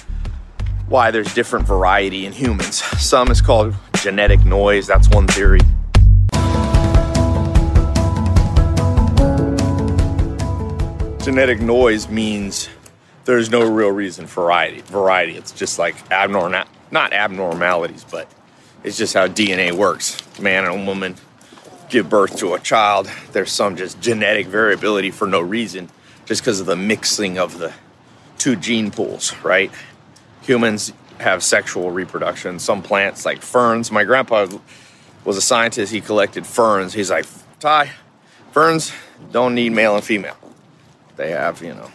why 0.89 1.11
there's 1.13 1.33
different 1.35 1.67
variety 1.67 2.27
in 2.27 2.33
humans. 2.33 2.83
Some 3.01 3.31
is 3.31 3.41
called 3.41 3.75
genetic 4.03 4.45
noise, 4.45 4.87
that's 4.87 5.09
one 5.11 5.29
theory. 5.29 5.61
Genetic 11.23 11.61
noise 11.61 12.09
means 12.09 12.69
there's 13.25 13.51
no 13.51 13.71
real 13.71 13.91
reason 13.91 14.27
for 14.27 14.43
variety. 14.43 14.81
Variety, 14.81 15.37
it's 15.37 15.53
just 15.53 15.79
like 15.79 15.95
abnormal, 16.11 16.65
not 16.91 17.13
abnormalities, 17.13 18.05
but 18.11 18.29
it's 18.83 18.97
just 18.97 19.15
how 19.15 19.29
DNA 19.29 19.73
works. 19.73 20.17
Man 20.41 20.65
and 20.65 20.87
woman 20.87 21.15
give 21.89 22.09
birth 22.09 22.37
to 22.39 22.55
a 22.55 22.61
child. 22.61 23.11
There's 23.33 23.53
some 23.53 23.77
just 23.77 24.01
genetic 24.01 24.47
variability 24.47 25.11
for 25.11 25.27
no 25.27 25.41
reason, 25.41 25.91
just 26.27 26.43
because 26.43 26.61
of 26.61 26.67
the 26.67 26.77
mixing 26.77 27.39
of 27.39 27.59
the 27.59 27.73
two 28.39 28.57
gene 28.57 28.91
pools, 28.91 29.35
right? 29.43 29.71
Humans 30.43 30.93
have 31.19 31.43
sexual 31.43 31.91
reproduction. 31.91 32.59
Some 32.59 32.83
plants, 32.83 33.25
like 33.25 33.43
ferns, 33.43 33.91
my 33.91 34.05
grandpa 34.05 34.47
was 35.25 35.37
a 35.37 35.43
scientist. 35.43 35.93
He 35.93 36.01
collected 36.01 36.47
ferns. 36.47 36.93
He's 36.93 37.11
like, 37.11 37.27
Tai, 37.61 37.91
ferns 38.53 38.93
don't 39.33 39.55
need 39.55 39.73
male 39.73 39.97
and 39.97 40.05
female. 40.05 40.37
They 41.17 41.33
have, 41.33 41.63
you 41.63 41.75
know, 41.75 41.91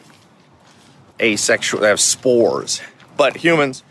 asexual, 1.21 1.81
they 1.81 1.87
have 1.87 2.01
spores. 2.01 2.81
But 3.15 3.37
humans, 3.37 3.83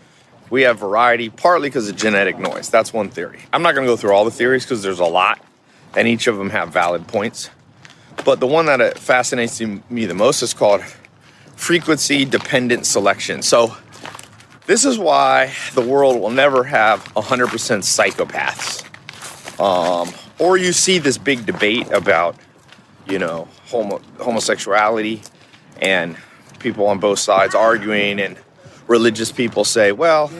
we 0.50 0.62
have 0.62 0.78
variety, 0.78 1.30
partly 1.30 1.70
because 1.70 1.88
of 1.88 1.96
genetic 1.96 2.38
noise. 2.38 2.68
That's 2.68 2.92
one 2.92 3.08
theory. 3.08 3.40
I'm 3.52 3.62
not 3.62 3.74
going 3.74 3.86
to 3.86 3.90
go 3.90 3.96
through 3.96 4.12
all 4.12 4.26
the 4.26 4.30
theories 4.30 4.64
because 4.64 4.82
there's 4.82 5.00
a 5.00 5.06
lot, 5.06 5.42
and 5.96 6.08
each 6.08 6.26
of 6.26 6.36
them 6.36 6.50
have 6.50 6.70
valid 6.70 7.06
points. 7.06 7.50
But 8.24 8.40
the 8.40 8.46
one 8.46 8.66
that 8.66 8.98
fascinates 8.98 9.60
me 9.60 10.06
the 10.06 10.14
most 10.14 10.42
is 10.42 10.54
called 10.54 10.82
frequency 11.56 12.24
dependent 12.24 12.86
selection. 12.86 13.42
So, 13.42 13.76
this 14.66 14.84
is 14.84 14.98
why 14.98 15.52
the 15.74 15.80
world 15.80 16.20
will 16.20 16.30
never 16.30 16.62
have 16.64 17.02
100% 17.14 17.48
psychopaths. 17.82 18.88
Um, 19.60 20.12
or 20.38 20.56
you 20.56 20.72
see 20.72 20.98
this 20.98 21.18
big 21.18 21.46
debate 21.46 21.90
about, 21.90 22.36
you 23.08 23.18
know, 23.18 23.48
homo- 23.66 24.00
homosexuality 24.18 25.22
and 25.80 26.16
people 26.60 26.86
on 26.86 26.98
both 27.00 27.18
sides 27.18 27.54
arguing, 27.54 28.20
and 28.20 28.36
religious 28.86 29.32
people 29.32 29.64
say, 29.64 29.92
well, 29.92 30.30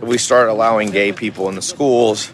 if 0.00 0.02
we 0.02 0.18
start 0.18 0.48
allowing 0.48 0.90
gay 0.90 1.12
people 1.12 1.48
in 1.48 1.54
the 1.54 1.62
schools, 1.62 2.32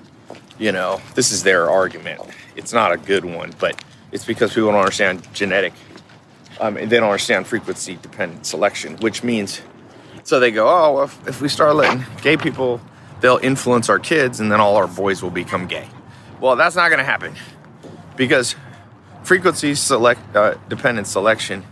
you 0.58 0.72
know, 0.72 1.00
this 1.14 1.32
is 1.32 1.42
their 1.42 1.68
argument. 1.68 2.20
It's 2.56 2.72
not 2.72 2.92
a 2.92 2.96
good 2.96 3.24
one, 3.24 3.52
but 3.58 3.82
it's 4.12 4.24
because 4.24 4.54
people 4.54 4.70
don't 4.70 4.80
understand 4.80 5.26
genetic, 5.34 5.72
um, 6.60 6.74
they 6.74 6.86
don't 6.86 7.04
understand 7.04 7.46
frequency 7.46 7.96
dependent 8.00 8.46
selection, 8.46 8.96
which 8.98 9.22
means, 9.22 9.60
so 10.22 10.38
they 10.38 10.50
go, 10.50 10.68
oh, 10.68 10.94
well, 10.94 11.04
if, 11.04 11.28
if 11.28 11.40
we 11.40 11.48
start 11.48 11.74
letting 11.74 12.04
gay 12.22 12.36
people, 12.36 12.80
they'll 13.20 13.38
influence 13.38 13.88
our 13.88 13.98
kids 13.98 14.40
and 14.40 14.50
then 14.52 14.60
all 14.60 14.76
our 14.76 14.86
boys 14.86 15.22
will 15.22 15.30
become 15.30 15.66
gay. 15.66 15.88
Well, 16.40 16.56
that's 16.56 16.76
not 16.76 16.88
going 16.88 16.98
to 16.98 17.04
happen 17.04 17.34
because 18.16 18.54
frequency 19.22 19.74
select 19.74 20.36
uh, 20.36 20.54
dependent 20.68 21.06
selection 21.06 21.64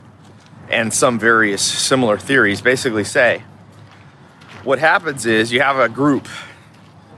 and 0.68 0.92
some 0.92 1.18
various 1.18 1.62
similar 1.62 2.18
theories 2.18 2.60
basically 2.60 3.04
say 3.04 3.42
what 4.64 4.78
happens 4.78 5.26
is 5.26 5.52
you 5.52 5.60
have 5.60 5.78
a 5.78 5.88
group, 5.88 6.28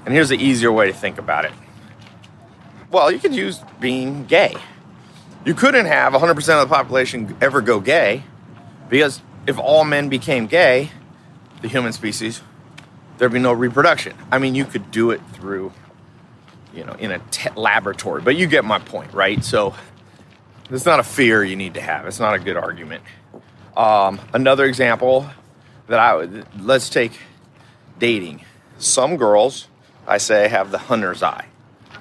and 0.05 0.15
here's 0.15 0.31
the 0.31 0.37
easier 0.37 0.73
way 0.73 0.87
to 0.87 0.95
think 0.95 1.19
about 1.19 1.45
it. 1.45 1.53
Well, 2.95 3.11
you 3.11 3.19
could 3.19 3.35
use 3.35 3.61
being 3.81 4.25
gay. 4.27 4.55
You 5.45 5.55
couldn't 5.55 5.87
have 5.87 6.13
100% 6.13 6.63
of 6.63 6.69
the 6.69 6.73
population 6.73 7.37
ever 7.41 7.61
go 7.61 7.81
gay 7.81 8.23
because 8.89 9.21
if 9.49 9.59
all 9.59 9.83
men 9.83 10.09
became 10.09 10.47
gay, 10.47 10.93
the 11.61 11.67
human 11.67 11.93
species, 11.93 12.41
there'd 13.19 13.33
be 13.33 13.41
no 13.41 13.53
reproduction. 13.53 14.15
I 14.31 14.39
mean, 14.39 14.55
you 14.55 14.65
could 14.65 14.93
do 14.93 15.11
it 15.11 15.21
through, 15.33 15.73
you 16.73 16.85
know, 16.85 16.93
in 16.93 17.11
a 17.11 17.21
laboratory, 17.57 18.23
but 18.23 18.37
you 18.37 18.47
get 18.47 18.65
my 18.65 18.79
point, 18.79 19.13
right? 19.13 19.45
So 19.45 19.75
it's 20.71 20.87
not 20.87 21.01
a 21.01 21.03
fear 21.03 21.43
you 21.43 21.57
need 21.57 21.75
to 21.75 21.81
have. 21.81 22.07
It's 22.07 22.21
not 22.21 22.35
a 22.35 22.39
good 22.39 22.57
argument. 22.57 23.03
Um, 23.77 24.21
another 24.33 24.67
example 24.67 25.29
that 25.89 25.99
I 25.99 26.15
would 26.15 26.47
let's 26.61 26.89
take 26.91 27.19
dating. 27.99 28.45
Some 28.79 29.17
girls, 29.17 29.67
I 30.07 30.19
say, 30.19 30.47
have 30.47 30.71
the 30.71 30.79
hunter's 30.79 31.25
eye, 31.25 31.47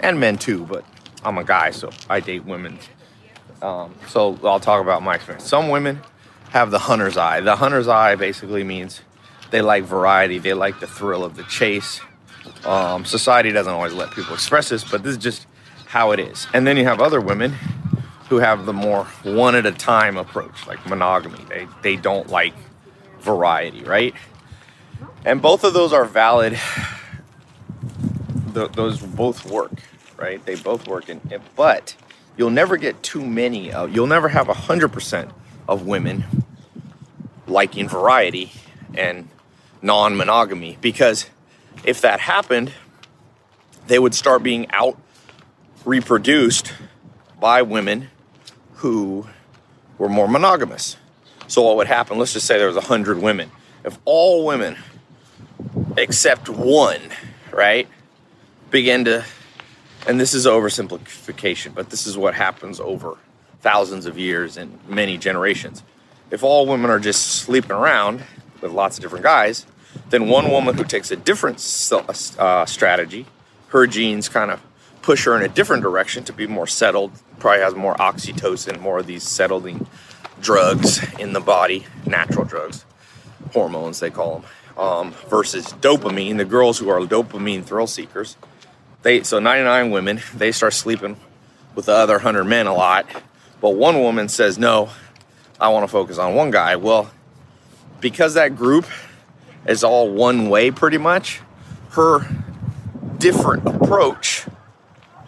and 0.03 0.19
men 0.19 0.37
too, 0.37 0.65
but 0.65 0.85
I'm 1.23 1.37
a 1.37 1.43
guy, 1.43 1.71
so 1.71 1.89
I 2.09 2.19
date 2.19 2.45
women. 2.45 2.77
Um, 3.61 3.95
so 4.09 4.37
I'll 4.43 4.59
talk 4.59 4.81
about 4.81 5.01
my 5.01 5.15
experience. 5.15 5.45
Some 5.45 5.69
women 5.69 6.01
have 6.49 6.69
the 6.69 6.79
hunter's 6.79 7.17
eye. 7.17 7.39
The 7.39 7.55
hunter's 7.55 7.87
eye 7.87 8.15
basically 8.15 8.63
means 8.63 9.01
they 9.49 9.61
like 9.61 9.85
variety, 9.85 10.37
they 10.37 10.53
like 10.53 10.79
the 10.79 10.87
thrill 10.87 11.23
of 11.23 11.35
the 11.35 11.43
chase. 11.43 12.01
Um, 12.65 13.05
society 13.05 13.51
doesn't 13.51 13.71
always 13.71 13.93
let 13.93 14.11
people 14.11 14.33
express 14.33 14.69
this, 14.69 14.83
but 14.83 15.03
this 15.03 15.13
is 15.13 15.17
just 15.17 15.47
how 15.85 16.11
it 16.11 16.19
is. 16.19 16.47
And 16.53 16.67
then 16.67 16.75
you 16.75 16.83
have 16.83 16.99
other 16.99 17.21
women 17.21 17.53
who 18.29 18.39
have 18.39 18.65
the 18.65 18.73
more 18.73 19.05
one 19.23 19.55
at 19.55 19.65
a 19.65 19.71
time 19.71 20.17
approach, 20.17 20.67
like 20.67 20.85
monogamy. 20.87 21.39
They 21.47 21.67
they 21.81 21.95
don't 21.95 22.29
like 22.29 22.53
variety, 23.19 23.83
right? 23.83 24.13
And 25.25 25.41
both 25.41 25.63
of 25.63 25.73
those 25.73 25.93
are 25.93 26.05
valid. 26.05 26.59
Th- 28.53 28.71
those 28.71 28.99
both 28.99 29.45
work, 29.45 29.71
right? 30.17 30.43
They 30.45 30.55
both 30.55 30.87
work, 30.87 31.09
in, 31.09 31.21
but 31.55 31.95
you'll 32.37 32.49
never 32.49 32.77
get 32.77 33.01
too 33.03 33.25
many. 33.25 33.71
Of, 33.71 33.93
you'll 33.93 34.07
never 34.07 34.29
have 34.29 34.47
hundred 34.47 34.89
percent 34.89 35.31
of 35.67 35.85
women 35.85 36.25
liking 37.47 37.87
variety 37.87 38.51
and 38.93 39.27
non-monogamy 39.81 40.77
because 40.81 41.29
if 41.83 42.01
that 42.01 42.19
happened, 42.19 42.71
they 43.87 43.99
would 43.99 44.15
start 44.15 44.43
being 44.43 44.69
out 44.71 44.97
reproduced 45.85 46.73
by 47.39 47.61
women 47.61 48.09
who 48.75 49.27
were 49.97 50.09
more 50.09 50.27
monogamous. 50.27 50.95
So 51.47 51.61
what 51.61 51.75
would 51.77 51.87
happen? 51.87 52.17
Let's 52.17 52.33
just 52.33 52.47
say 52.47 52.57
there 52.57 52.67
was 52.67 52.75
100 52.75 53.21
women. 53.21 53.51
If 53.83 53.97
all 54.05 54.45
women 54.45 54.77
except 55.97 56.49
one, 56.49 57.01
right, 57.51 57.87
begin 58.73 59.05
to 59.05 59.23
and 60.07 60.19
this 60.19 60.33
is 60.33 60.45
oversimplification, 60.45 61.73
but 61.73 61.89
this 61.89 62.07
is 62.07 62.17
what 62.17 62.33
happens 62.33 62.79
over 62.79 63.17
thousands 63.61 64.05
of 64.05 64.17
years 64.17 64.57
and 64.57 64.77
many 64.89 65.17
generations. 65.17 65.83
If 66.29 66.43
all 66.43 66.65
women 66.65 66.89
are 66.89 66.99
just 66.99 67.25
sleeping 67.25 67.71
around 67.71 68.23
with 68.59 68.71
lots 68.73 68.97
of 68.97 69.03
different 69.03 69.23
guys, 69.23 69.65
then 70.09 70.27
one 70.27 70.49
woman 70.49 70.75
who 70.75 70.83
takes 70.83 71.11
a 71.11 71.15
different 71.15 71.57
uh, 72.37 72.65
strategy, 72.65 73.27
her 73.67 73.87
genes 73.87 74.27
kind 74.27 74.51
of 74.51 74.61
push 75.01 75.23
her 75.25 75.37
in 75.37 75.43
a 75.43 75.47
different 75.47 75.83
direction 75.83 76.23
to 76.25 76.33
be 76.33 76.47
more 76.47 76.67
settled, 76.67 77.11
probably 77.39 77.61
has 77.61 77.75
more 77.75 77.95
oxytocin, 77.95 78.79
more 78.81 78.99
of 78.99 79.07
these 79.07 79.23
settling 79.23 79.87
drugs 80.41 80.99
in 81.19 81.31
the 81.31 81.39
body, 81.39 81.85
natural 82.05 82.43
drugs, 82.43 82.85
hormones 83.53 83.99
they 83.99 84.09
call 84.09 84.39
them, 84.39 84.83
um, 84.83 85.11
versus 85.29 85.67
dopamine. 85.73 86.37
The 86.37 86.45
girls 86.45 86.79
who 86.79 86.89
are 86.89 86.99
dopamine 87.01 87.63
thrill 87.63 87.87
seekers, 87.87 88.35
they 89.03 89.23
so 89.23 89.39
99 89.39 89.91
women 89.91 90.21
they 90.35 90.51
start 90.51 90.73
sleeping 90.73 91.17
with 91.75 91.85
the 91.85 91.93
other 91.93 92.15
100 92.15 92.43
men 92.45 92.67
a 92.67 92.73
lot. 92.73 93.05
But 93.61 93.71
one 93.71 93.99
woman 93.99 94.27
says 94.29 94.57
no 94.57 94.89
i 95.59 95.69
want 95.69 95.83
to 95.83 95.87
focus 95.87 96.17
on 96.17 96.33
one 96.33 96.51
guy. 96.51 96.75
Well 96.75 97.11
because 98.01 98.33
that 98.33 98.55
group 98.55 98.85
is 99.67 99.83
all 99.83 100.09
one 100.09 100.49
way 100.49 100.71
pretty 100.71 100.97
much 100.97 101.41
her 101.91 102.27
different 103.17 103.65
approach 103.67 104.45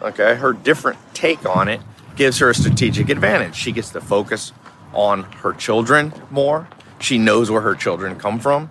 okay 0.02 0.34
her 0.34 0.52
different 0.52 0.98
take 1.14 1.46
on 1.46 1.68
it 1.68 1.80
gives 2.16 2.38
her 2.38 2.50
a 2.50 2.54
strategic 2.54 3.08
advantage. 3.10 3.54
She 3.54 3.72
gets 3.72 3.90
to 3.90 4.00
focus 4.00 4.52
on 4.92 5.24
her 5.24 5.52
children 5.52 6.12
more. 6.30 6.68
She 6.98 7.18
knows 7.18 7.50
where 7.50 7.60
her 7.60 7.74
children 7.74 8.16
come 8.16 8.40
from. 8.40 8.70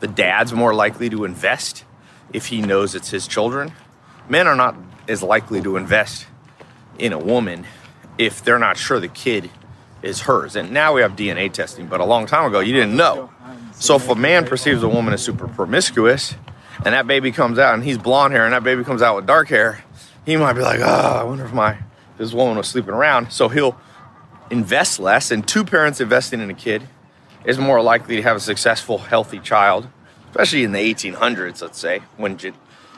The 0.00 0.08
dad's 0.08 0.52
more 0.52 0.74
likely 0.74 1.10
to 1.10 1.24
invest 1.24 1.84
if 2.32 2.46
he 2.46 2.60
knows 2.60 2.94
it's 2.94 3.10
his 3.10 3.26
children 3.28 3.72
men 4.28 4.46
are 4.46 4.56
not 4.56 4.76
as 5.08 5.22
likely 5.22 5.62
to 5.62 5.76
invest 5.76 6.26
in 6.98 7.12
a 7.12 7.18
woman 7.18 7.66
if 8.18 8.42
they're 8.42 8.58
not 8.58 8.76
sure 8.76 8.98
the 8.98 9.08
kid 9.08 9.50
is 10.02 10.22
hers. 10.22 10.56
And 10.56 10.72
now 10.72 10.94
we 10.94 11.02
have 11.02 11.12
DNA 11.12 11.52
testing, 11.52 11.86
but 11.86 12.00
a 12.00 12.04
long 12.04 12.26
time 12.26 12.46
ago 12.46 12.60
you 12.60 12.72
didn't 12.72 12.96
know. 12.96 13.30
So 13.78 13.96
if 13.96 14.08
a 14.08 14.14
man 14.14 14.46
perceives 14.46 14.82
a 14.82 14.88
woman 14.88 15.12
as 15.12 15.22
super 15.22 15.48
promiscuous 15.48 16.34
and 16.84 16.94
that 16.94 17.06
baby 17.06 17.32
comes 17.32 17.58
out 17.58 17.74
and 17.74 17.84
he's 17.84 17.98
blonde 17.98 18.32
hair 18.32 18.44
and 18.44 18.52
that 18.52 18.64
baby 18.64 18.84
comes 18.84 19.02
out 19.02 19.16
with 19.16 19.26
dark 19.26 19.48
hair, 19.48 19.84
he 20.24 20.36
might 20.36 20.54
be 20.54 20.62
like, 20.62 20.80
oh, 20.80 20.84
I 21.20 21.22
wonder 21.24 21.44
if 21.44 21.52
my 21.52 21.78
this 22.16 22.32
woman 22.32 22.56
was 22.56 22.68
sleeping 22.68 22.94
around. 22.94 23.30
So 23.32 23.48
he'll 23.48 23.78
invest 24.50 24.98
less, 24.98 25.30
and 25.30 25.46
two 25.46 25.64
parents 25.64 26.00
investing 26.00 26.40
in 26.40 26.50
a 26.50 26.54
kid 26.54 26.88
is 27.44 27.58
more 27.58 27.82
likely 27.82 28.16
to 28.16 28.22
have 28.22 28.36
a 28.36 28.40
successful, 28.40 28.98
healthy 28.98 29.38
child, 29.38 29.88
especially 30.30 30.64
in 30.64 30.72
the 30.72 30.78
1800s, 30.78 31.62
let's 31.62 31.78
say, 31.78 32.02
when 32.16 32.38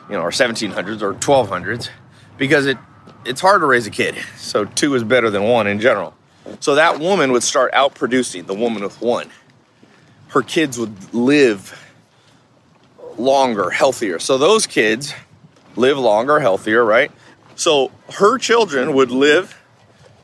you 0.09 0.15
know, 0.15 0.21
or 0.21 0.31
1700s 0.31 1.01
or 1.01 1.13
1200s, 1.13 1.89
because 2.37 2.65
it 2.65 2.77
it's 3.25 3.41
hard 3.41 3.61
to 3.61 3.67
raise 3.67 3.85
a 3.85 3.91
kid. 3.91 4.15
So 4.37 4.65
two 4.65 4.95
is 4.95 5.03
better 5.03 5.29
than 5.29 5.43
one 5.43 5.67
in 5.67 5.79
general. 5.79 6.15
So 6.59 6.75
that 6.75 6.99
woman 6.99 7.31
would 7.31 7.43
start 7.43 7.73
out 7.73 7.93
producing 7.93 8.45
the 8.45 8.53
woman 8.53 8.83
with 8.83 9.01
one. 9.01 9.29
Her 10.29 10.41
kids 10.41 10.79
would 10.79 11.13
live 11.13 11.75
longer, 13.17 13.69
healthier. 13.69 14.19
So 14.19 14.37
those 14.37 14.65
kids 14.65 15.13
live 15.75 15.97
longer, 15.97 16.39
healthier, 16.39 16.83
right? 16.83 17.11
So 17.55 17.91
her 18.13 18.37
children 18.37 18.93
would 18.93 19.11
live 19.11 19.55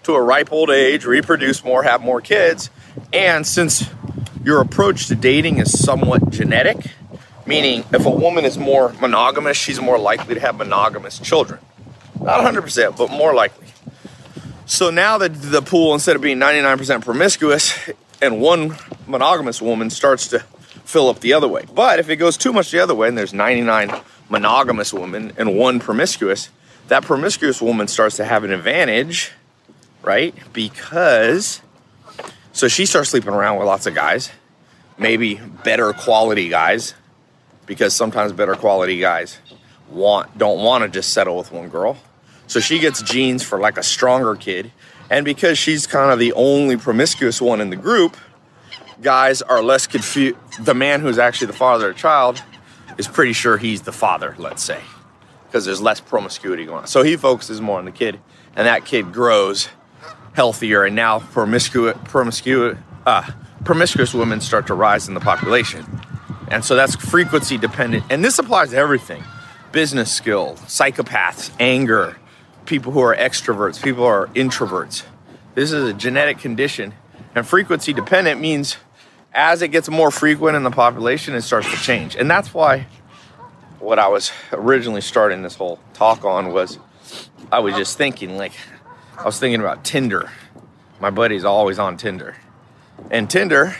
to 0.03 0.13
a 0.13 0.21
ripe 0.21 0.51
old 0.51 0.69
age, 0.69 1.05
reproduce 1.05 1.63
more, 1.63 1.83
have 1.83 2.01
more 2.01 2.21
kids. 2.21 2.69
And 3.11 3.45
since 3.45 3.89
your 4.43 4.61
approach 4.61 5.07
to 5.07 5.15
dating 5.15 5.57
is 5.57 5.77
somewhat 5.77 6.29
genetic, 6.29 6.77
Meaning, 7.45 7.83
if 7.93 8.05
a 8.05 8.09
woman 8.09 8.45
is 8.45 8.57
more 8.57 8.93
monogamous, 8.93 9.57
she's 9.57 9.79
more 9.79 9.99
likely 9.99 10.33
to 10.33 10.39
have 10.39 10.55
monogamous 10.55 11.19
children. 11.19 11.59
Not 12.19 12.41
100%, 12.41 12.97
but 12.97 13.11
more 13.11 13.33
likely. 13.33 13.67
So 14.65 14.89
now 14.89 15.19
that 15.19 15.29
the 15.29 15.61
pool, 15.61 15.93
instead 15.93 16.15
of 16.15 16.21
being 16.23 16.39
99% 16.39 17.03
promiscuous, 17.03 17.77
and 18.21 18.41
one 18.41 18.75
monogamous 19.07 19.61
woman 19.61 19.89
starts 19.89 20.27
to 20.29 20.39
fill 20.85 21.09
up 21.09 21.19
the 21.19 21.33
other 21.33 21.47
way. 21.47 21.65
But 21.73 21.99
if 21.99 22.09
it 22.09 22.15
goes 22.15 22.37
too 22.37 22.53
much 22.53 22.71
the 22.71 22.79
other 22.79 22.95
way 22.95 23.07
and 23.07 23.17
there's 23.17 23.33
99 23.33 23.91
monogamous 24.29 24.93
women 24.93 25.33
and 25.37 25.57
one 25.57 25.79
promiscuous, 25.79 26.49
that 26.87 27.03
promiscuous 27.03 27.61
woman 27.61 27.87
starts 27.87 28.17
to 28.17 28.25
have 28.25 28.43
an 28.43 28.51
advantage, 28.51 29.31
right? 30.01 30.35
Because 30.53 31.61
so 32.53 32.67
she 32.67 32.85
starts 32.85 33.09
sleeping 33.09 33.33
around 33.33 33.57
with 33.57 33.67
lots 33.67 33.85
of 33.85 33.95
guys, 33.95 34.31
maybe 34.97 35.35
better 35.35 35.91
quality 35.93 36.49
guys, 36.49 36.93
because 37.65 37.95
sometimes 37.95 38.31
better 38.31 38.55
quality 38.55 38.99
guys 38.99 39.37
want 39.89 40.37
don't 40.37 40.63
want 40.63 40.83
to 40.83 40.89
just 40.89 41.13
settle 41.13 41.37
with 41.37 41.51
one 41.51 41.69
girl. 41.69 41.97
So 42.47 42.59
she 42.59 42.79
gets 42.79 43.01
genes 43.01 43.43
for 43.43 43.59
like 43.59 43.77
a 43.77 43.83
stronger 43.83 44.35
kid. 44.35 44.71
And 45.09 45.23
because 45.23 45.57
she's 45.57 45.85
kind 45.85 46.11
of 46.11 46.19
the 46.19 46.33
only 46.33 46.77
promiscuous 46.77 47.41
one 47.41 47.61
in 47.61 47.69
the 47.69 47.75
group, 47.75 48.17
guys 49.01 49.41
are 49.41 49.61
less 49.61 49.87
confused. 49.87 50.37
The 50.59 50.73
man 50.73 51.01
who's 51.01 51.19
actually 51.19 51.47
the 51.47 51.53
father 51.53 51.89
of 51.89 51.95
the 51.95 51.99
child 51.99 52.41
is 52.97 53.07
pretty 53.07 53.33
sure 53.33 53.57
he's 53.57 53.81
the 53.81 53.91
father, 53.91 54.35
let's 54.37 54.63
say, 54.63 54.79
because 55.47 55.65
there's 55.65 55.81
less 55.81 55.99
promiscuity 55.99 56.65
going 56.65 56.79
on. 56.79 56.87
So 56.87 57.03
he 57.03 57.17
focuses 57.17 57.61
more 57.61 57.77
on 57.77 57.85
the 57.85 57.91
kid, 57.91 58.19
and 58.55 58.67
that 58.67 58.85
kid 58.85 59.11
grows 59.11 59.69
healthier. 60.33 60.83
And 60.83 60.95
now 60.95 61.19
promiscuous, 61.19 61.97
promiscuous, 62.05 62.77
uh, 63.05 63.29
promiscuous 63.63 64.13
women 64.13 64.41
start 64.41 64.67
to 64.67 64.73
rise 64.73 65.07
in 65.07 65.13
the 65.13 65.19
population. 65.19 65.85
And 66.49 66.63
so 66.63 66.75
that's 66.75 66.95
frequency 66.95 67.57
dependent. 67.57 68.05
And 68.09 68.23
this 68.23 68.39
applies 68.39 68.71
to 68.71 68.77
everything 68.77 69.23
business 69.71 70.11
skill, 70.11 70.55
psychopaths, 70.67 71.51
anger, 71.59 72.15
people 72.65 72.93
who 72.93 73.01
are 73.01 73.15
extroverts, 73.15 73.83
people 73.83 74.03
who 74.03 74.09
are 74.09 74.27
introverts. 74.27 75.03
This 75.53 75.71
is 75.71 75.89
a 75.89 75.93
genetic 75.93 76.39
condition. 76.39 76.93
And 77.35 77.45
frequency 77.45 77.91
dependent 77.91 78.39
means 78.39 78.77
as 79.33 79.61
it 79.61 79.67
gets 79.69 79.89
more 79.89 80.11
frequent 80.11 80.55
in 80.55 80.63
the 80.63 80.71
population, 80.71 81.35
it 81.35 81.41
starts 81.41 81.69
to 81.69 81.77
change. 81.77 82.15
And 82.15 82.31
that's 82.31 82.53
why 82.53 82.87
what 83.79 83.99
I 83.99 84.07
was 84.07 84.31
originally 84.51 85.01
starting 85.01 85.41
this 85.41 85.55
whole 85.55 85.79
talk 85.93 86.23
on 86.23 86.53
was 86.53 86.79
I 87.51 87.59
was 87.59 87.75
just 87.75 87.97
thinking, 87.97 88.37
like, 88.37 88.53
I 89.17 89.23
was 89.23 89.39
thinking 89.39 89.59
about 89.59 89.83
Tinder. 89.83 90.31
My 90.99 91.09
buddy's 91.09 91.45
always 91.45 91.77
on 91.77 91.97
Tinder. 91.97 92.35
And 93.11 93.29
Tinder 93.29 93.75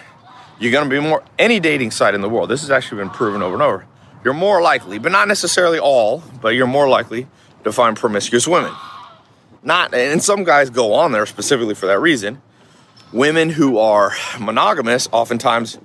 you're 0.60 0.72
going 0.72 0.90
to 0.90 0.90
be 0.90 1.00
more, 1.00 1.24
any 1.38 1.60
dating 1.60 1.92
site 1.92 2.14
in 2.14 2.22
the 2.22 2.30
world, 2.30 2.50
this 2.50 2.62
has 2.62 2.72
actually 2.72 3.02
been 3.02 3.10
proven 3.10 3.42
over 3.42 3.54
and 3.54 3.64
over. 3.64 3.86
You're 4.24 4.34
more 4.34 4.62
likely, 4.62 4.98
but 4.98 5.12
not 5.12 5.28
necessarily 5.28 5.80
all, 5.80 6.24
but 6.42 6.50
you're 6.50 6.68
more 6.68 6.88
likely 6.88 7.28
to 7.64 7.72
find 7.72 7.96
promiscuous 7.96 8.48
women. 8.48 8.74
Not, 9.64 9.94
and 9.94 10.24
some 10.24 10.44
guys 10.44 10.70
go 10.70 10.94
on 10.94 11.12
there 11.12 11.26
specifically 11.26 11.76
for 11.76 11.88
that 11.88 12.00
reason. 12.00 12.42
Women 13.12 13.50
who 13.50 13.78
are 13.78 14.14
monogamous 14.40 15.08
oftentimes 15.12 15.78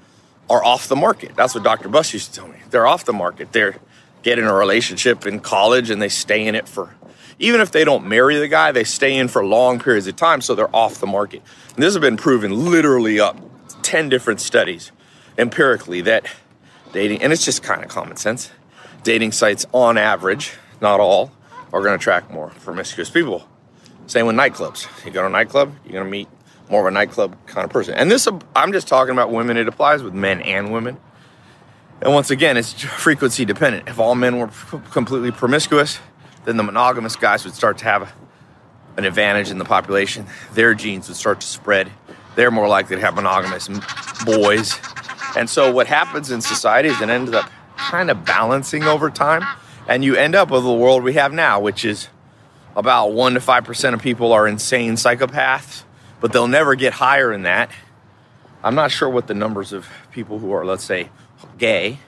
are 0.49 0.65
off 0.65 0.89
the 0.89 0.97
market. 0.97 1.33
That's 1.37 1.55
what 1.55 1.65
Dr. 1.65 1.89
Buss 1.89 2.13
used 2.13 2.35
to 2.35 2.41
tell 2.41 2.49
me. 2.49 2.59
They're 2.71 2.87
off 2.87 3.05
the 3.05 3.13
market. 3.13 3.53
They're 3.53 3.77
getting 4.23 4.45
a 4.45 4.55
relationship 4.55 5.27
in 5.27 5.41
college 5.41 5.91
and 5.91 6.01
they 6.01 6.09
stay 6.09 6.47
in 6.47 6.55
it 6.55 6.69
for, 6.69 6.95
even 7.39 7.61
if 7.61 7.71
they 7.71 7.85
don't 7.85 8.07
marry 8.07 8.39
the 8.39 8.49
guy, 8.49 8.73
they 8.73 8.85
stay 8.85 9.17
in 9.17 9.29
for 9.29 9.45
long 9.45 9.79
periods 9.79 10.07
of 10.07 10.17
time, 10.17 10.41
so 10.41 10.55
they're 10.55 10.75
off 10.75 11.01
the 11.01 11.07
market. 11.07 11.43
And 11.75 11.83
this 11.83 11.95
has 11.95 12.01
been 12.01 12.17
proven 12.17 12.71
literally 12.71 13.21
up 13.21 13.37
10 13.83 14.09
different 14.09 14.41
studies 14.41 14.93
empirically 15.39 16.01
that 16.03 16.27
dating, 16.93 17.23
and 17.23 17.33
it's 17.33 17.45
just 17.45 17.63
kind 17.63 17.83
of 17.83 17.89
common 17.89 18.17
sense, 18.17 18.51
dating 19.03 19.33
sites 19.33 19.67
on 19.73 19.99
average, 19.99 20.53
not 20.81 21.01
all, 21.01 21.33
are 21.73 21.81
going 21.81 21.93
to 21.93 21.95
attract 21.95 22.31
more 22.31 22.49
promiscuous 22.61 23.11
people. 23.11 23.47
Same 24.07 24.27
with 24.27 24.37
nightclubs. 24.37 24.89
You 25.05 25.13
go 25.13 25.23
to 25.23 25.29
a 25.29 25.31
nightclub, 25.31 25.73
you're 25.85 25.93
going 25.93 26.05
to 26.05 26.11
meet 26.11 26.29
more 26.69 26.81
of 26.81 26.87
a 26.87 26.91
nightclub 26.91 27.37
kind 27.47 27.65
of 27.65 27.71
person. 27.71 27.95
And 27.95 28.11
this, 28.11 28.29
I'm 28.55 28.73
just 28.73 28.89
talking 28.89 29.13
about 29.13 29.31
women, 29.31 29.57
it 29.57 29.69
applies 29.69 30.03
with 30.03 30.15
men 30.15 30.41
and 30.43 30.73
women. 30.73 30.99
And 32.01 32.13
once 32.13 32.31
again, 32.31 32.57
it's 32.57 32.73
frequency 32.83 33.45
dependent. 33.45 33.89
If 33.89 33.99
all 33.99 34.15
men 34.15 34.39
were 34.39 34.51
completely 34.91 35.31
promiscuous, 35.31 36.01
then 36.45 36.57
the 36.57 36.63
monogamous 36.63 37.17
guys 37.17 37.45
would 37.45 37.55
start 37.55 37.79
to 37.79 37.85
have 37.85 38.13
an 38.97 39.05
advantage 39.05 39.51
in 39.51 39.59
the 39.59 39.65
population. 39.65 40.27
Their 40.55 40.75
genes 40.75 41.09
would 41.09 41.17
start 41.17 41.41
to 41.41 41.47
spread 41.47 41.91
they're 42.41 42.51
more 42.51 42.69
likely 42.69 42.97
to 42.97 43.03
have 43.03 43.15
monogamous 43.17 43.69
boys. 44.25 44.79
And 45.37 45.49
so 45.49 45.71
what 45.71 45.87
happens 45.87 46.31
in 46.31 46.41
society 46.41 46.89
is 46.89 46.99
it 47.03 47.11
ends 47.11 47.33
up 47.33 47.51
kind 47.77 48.11
of 48.11 48.25
balancing 48.25 48.85
over 48.85 49.11
time. 49.11 49.45
And 49.87 50.03
you 50.03 50.15
end 50.15 50.35
up 50.35 50.51
with 50.51 50.63
the 50.63 50.73
world 50.73 51.03
we 51.03 51.13
have 51.15 51.35
now, 51.35 51.61
which 51.61 51.85
is 51.85 52.09
about 52.75 53.11
1% 53.11 53.35
to 53.35 53.41
5% 53.41 53.93
of 53.93 54.01
people 54.01 54.33
are 54.33 54.49
insane 54.49 54.95
psychopaths, 54.95 55.83
but 56.23 56.33
they'll 56.33 56.49
never 56.49 56.75
get 56.77 56.95
higher 56.95 57.31
than 57.31 57.43
that. 57.43 57.71
I'm 58.65 58.75
not 58.75 58.91
sure 58.91 59.11
what 59.11 59.27
the 59.27 59.35
numbers 59.35 59.75
of 59.75 59.87
people 60.11 60.39
who 60.39 60.51
are, 60.53 60.65
let's 60.65 60.85
say, 60.85 61.11
gay. 61.59 61.99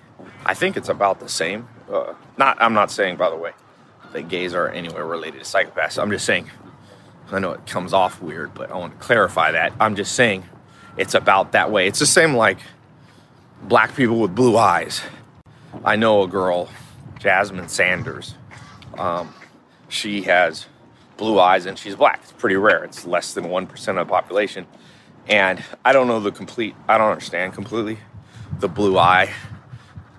I 0.46 0.54
think 0.54 0.78
it's 0.78 0.88
about 0.88 1.20
the 1.20 1.28
same. 1.28 1.68
Uh, 1.92 2.14
not, 2.38 2.56
I'm 2.58 2.72
not 2.72 2.90
saying, 2.90 3.16
by 3.16 3.28
the 3.28 3.36
way, 3.36 3.52
that 4.12 4.28
gays 4.28 4.54
are 4.54 4.70
anywhere 4.70 5.04
related 5.04 5.44
to 5.44 5.44
psychopaths. 5.44 6.02
I'm 6.02 6.10
just 6.10 6.24
saying 6.24 6.48
I 7.32 7.38
know 7.38 7.52
it 7.52 7.66
comes 7.66 7.92
off 7.92 8.20
weird, 8.20 8.54
but 8.54 8.70
I 8.70 8.76
want 8.76 8.98
to 8.98 9.04
clarify 9.04 9.52
that. 9.52 9.72
I'm 9.80 9.96
just 9.96 10.14
saying 10.14 10.44
it's 10.96 11.14
about 11.14 11.52
that 11.52 11.70
way. 11.70 11.86
It's 11.86 11.98
the 11.98 12.06
same 12.06 12.34
like 12.34 12.58
black 13.62 13.96
people 13.96 14.18
with 14.18 14.34
blue 14.34 14.56
eyes. 14.56 15.00
I 15.84 15.96
know 15.96 16.22
a 16.22 16.28
girl, 16.28 16.68
Jasmine 17.18 17.68
Sanders. 17.68 18.34
Um, 18.98 19.34
she 19.88 20.22
has 20.22 20.66
blue 21.16 21.38
eyes 21.38 21.66
and 21.66 21.78
she's 21.78 21.96
black. 21.96 22.20
It's 22.22 22.32
pretty 22.32 22.56
rare. 22.56 22.84
It's 22.84 23.06
less 23.06 23.32
than 23.34 23.44
1% 23.44 23.88
of 23.88 23.94
the 23.96 24.04
population. 24.04 24.66
And 25.28 25.62
I 25.84 25.92
don't 25.92 26.08
know 26.08 26.20
the 26.20 26.32
complete, 26.32 26.74
I 26.88 26.98
don't 26.98 27.10
understand 27.10 27.54
completely 27.54 27.98
the 28.58 28.68
blue 28.68 28.98
eye 28.98 29.30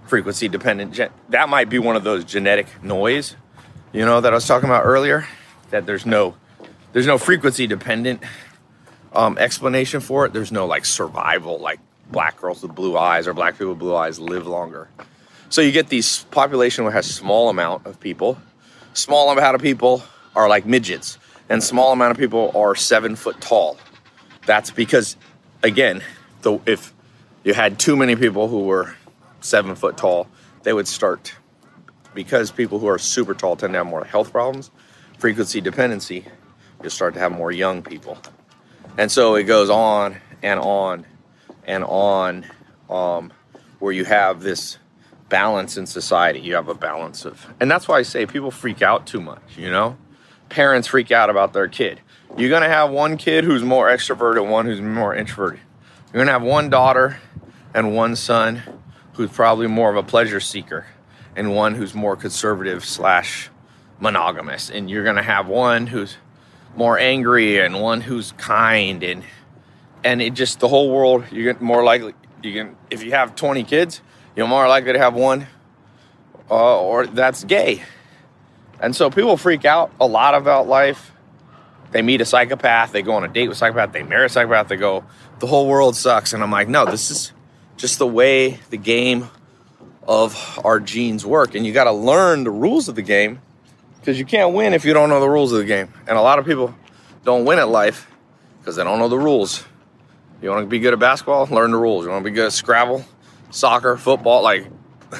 frequency 0.05 0.47
dependent. 0.47 0.93
Gen- 0.93 1.11
that 1.29 1.49
might 1.49 1.69
be 1.69 1.79
one 1.79 1.95
of 1.95 2.03
those 2.03 2.23
genetic 2.23 2.83
noise, 2.83 3.35
you 3.91 4.05
know, 4.05 4.21
that 4.21 4.31
I 4.31 4.35
was 4.35 4.47
talking 4.47 4.69
about 4.69 4.85
earlier, 4.85 5.27
that 5.71 5.85
there's 5.85 6.05
no 6.05 6.35
there's 6.93 7.07
no 7.07 7.17
frequency 7.17 7.67
dependent 7.67 8.21
um, 9.11 9.37
explanation 9.37 9.99
for 9.99 10.25
it. 10.25 10.33
There's 10.33 10.51
no 10.51 10.65
like 10.65 10.85
survival, 10.85 11.59
like 11.59 11.79
black 12.09 12.39
girls 12.39 12.61
with 12.61 12.73
blue 12.73 12.97
eyes 12.97 13.27
or 13.27 13.33
black 13.33 13.55
people 13.55 13.69
with 13.69 13.79
blue 13.79 13.95
eyes 13.95 14.19
live 14.19 14.47
longer. 14.47 14.87
So 15.49 15.61
you 15.61 15.71
get 15.71 15.89
these 15.89 16.23
population 16.31 16.85
that 16.85 16.91
has 16.91 17.05
small 17.05 17.49
amount 17.49 17.85
of 17.85 17.99
people 17.99 18.37
small 18.93 19.31
amount 19.31 19.55
of 19.55 19.61
people 19.61 20.03
are 20.35 20.47
like 20.47 20.65
midgets, 20.65 21.17
and 21.49 21.63
small 21.63 21.91
amount 21.91 22.11
of 22.11 22.17
people 22.17 22.51
are 22.55 22.75
seven 22.75 23.15
foot 23.15 23.41
tall. 23.41 23.77
That's 24.45 24.71
because, 24.71 25.15
again, 25.61 26.03
the, 26.41 26.59
if 26.65 26.93
you 27.43 27.53
had 27.53 27.79
too 27.79 27.95
many 27.95 28.15
people 28.15 28.47
who 28.47 28.63
were 28.63 28.95
seven 29.41 29.75
foot 29.75 29.97
tall, 29.97 30.27
they 30.63 30.73
would 30.73 30.87
start 30.87 31.35
because 32.13 32.51
people 32.51 32.79
who 32.79 32.87
are 32.87 32.97
super 32.97 33.33
tall 33.33 33.55
tend 33.55 33.73
to 33.73 33.77
have 33.77 33.87
more 33.87 34.03
health 34.03 34.31
problems, 34.31 34.71
frequency 35.17 35.61
dependency, 35.61 36.25
you 36.83 36.89
start 36.89 37.13
to 37.15 37.19
have 37.19 37.31
more 37.31 37.51
young 37.51 37.81
people. 37.81 38.17
And 38.97 39.11
so 39.11 39.35
it 39.35 39.43
goes 39.43 39.69
on 39.69 40.17
and 40.41 40.59
on 40.59 41.05
and 41.65 41.83
on, 41.83 42.45
um, 42.89 43.31
where 43.79 43.93
you 43.93 44.05
have 44.05 44.41
this 44.41 44.77
balance 45.29 45.77
in 45.77 45.85
society. 45.85 46.39
You 46.39 46.55
have 46.55 46.67
a 46.67 46.75
balance 46.75 47.25
of, 47.25 47.53
and 47.59 47.71
that's 47.71 47.87
why 47.87 47.97
I 47.97 48.03
say 48.03 48.25
people 48.25 48.51
freak 48.51 48.81
out 48.81 49.07
too 49.07 49.21
much, 49.21 49.41
you 49.57 49.71
know? 49.71 49.97
Parents 50.49 50.87
freak 50.87 51.11
out 51.11 51.29
about 51.29 51.53
their 51.53 51.67
kid. 51.67 52.01
You're 52.37 52.49
gonna 52.49 52.69
have 52.69 52.91
one 52.91 53.17
kid 53.17 53.43
who's 53.43 53.63
more 53.63 53.89
extroverted 53.89 54.47
one 54.47 54.65
who's 54.65 54.81
more 54.81 55.15
introverted. 55.15 55.59
You're 56.11 56.23
gonna 56.23 56.31
have 56.31 56.43
one 56.43 56.69
daughter 56.69 57.19
and 57.73 57.95
one 57.95 58.15
son 58.15 58.61
who's 59.13 59.31
probably 59.31 59.67
more 59.67 59.89
of 59.89 59.95
a 59.95 60.03
pleasure 60.03 60.39
seeker 60.39 60.85
and 61.35 61.55
one 61.55 61.75
who's 61.75 61.93
more 61.93 62.15
conservative 62.15 62.85
slash 62.85 63.49
monogamous. 63.99 64.69
And 64.69 64.89
you're 64.89 65.03
gonna 65.03 65.23
have 65.23 65.47
one 65.47 65.87
who's 65.87 66.17
more 66.75 66.97
angry 66.97 67.59
and 67.59 67.81
one 67.81 68.01
who's 68.01 68.31
kind 68.33 69.03
and 69.03 69.23
and 70.03 70.21
it 70.21 70.33
just 70.33 70.59
the 70.59 70.67
whole 70.67 70.91
world 70.91 71.23
you 71.31 71.43
get 71.43 71.61
more 71.61 71.83
likely 71.83 72.13
you 72.41 72.53
can 72.53 72.75
if 72.89 73.03
you 73.03 73.11
have 73.11 73.35
20 73.35 73.63
kids 73.63 74.01
you're 74.35 74.47
more 74.47 74.67
likely 74.67 74.93
to 74.93 74.99
have 74.99 75.13
one 75.13 75.47
uh, 76.49 76.81
or 76.81 77.07
that's 77.07 77.43
gay. 77.43 77.83
And 78.79 78.95
so 78.95 79.09
people 79.09 79.37
freak 79.37 79.65
out 79.65 79.91
a 79.99 80.05
lot 80.05 80.35
about 80.35 80.67
life. 80.67 81.11
They 81.91 82.01
meet 82.01 82.21
a 82.21 82.25
psychopath 82.25 82.91
they 82.91 83.01
go 83.01 83.13
on 83.13 83.23
a 83.23 83.27
date 83.27 83.47
with 83.47 83.57
a 83.57 83.59
psychopath 83.59 83.93
they 83.93 84.03
marry 84.03 84.25
a 84.25 84.29
psychopath 84.29 84.67
they 84.67 84.77
go 84.77 85.03
the 85.39 85.47
whole 85.47 85.67
world 85.67 85.95
sucks. 85.95 86.33
And 86.33 86.41
i'm 86.41 86.51
like 86.51 86.67
no 86.67 86.85
this 86.85 87.11
is 87.11 87.31
just 87.77 87.99
the 87.99 88.07
way 88.07 88.59
the 88.71 88.77
game 88.77 89.29
of 90.07 90.59
our 90.63 90.79
genes 90.79 91.25
work. 91.25 91.55
And 91.55 91.65
you 91.65 91.71
got 91.71 91.85
to 91.85 91.91
learn 91.91 92.43
the 92.43 92.51
rules 92.51 92.89
of 92.89 92.95
the 92.95 93.01
game 93.01 93.41
because 94.03 94.19
you 94.19 94.25
can't 94.25 94.53
win 94.53 94.73
if 94.73 94.83
you 94.83 94.93
don't 94.93 95.07
know 95.07 95.21
the 95.21 95.29
rules 95.29 95.53
of 95.53 95.59
the 95.59 95.65
game. 95.65 95.87
And 96.07 96.17
a 96.17 96.21
lot 96.21 96.37
of 96.37 96.45
people 96.45 96.75
don't 97.23 97.45
win 97.45 97.57
at 97.57 97.69
life 97.69 98.11
because 98.59 98.75
they 98.75 98.83
don't 98.83 98.99
know 98.99 99.07
the 99.07 99.17
rules. 99.17 99.63
You 100.41 100.49
want 100.49 100.63
to 100.63 100.67
be 100.67 100.79
good 100.79 100.91
at 100.91 100.99
basketball? 100.99 101.45
Learn 101.45 101.71
the 101.71 101.77
rules. 101.77 102.03
You 102.03 102.11
want 102.11 102.25
to 102.25 102.29
be 102.29 102.35
good 102.35 102.47
at 102.47 102.51
Scrabble, 102.51 103.05
soccer, 103.49 103.95
football? 103.95 104.43
Like, 104.43 104.67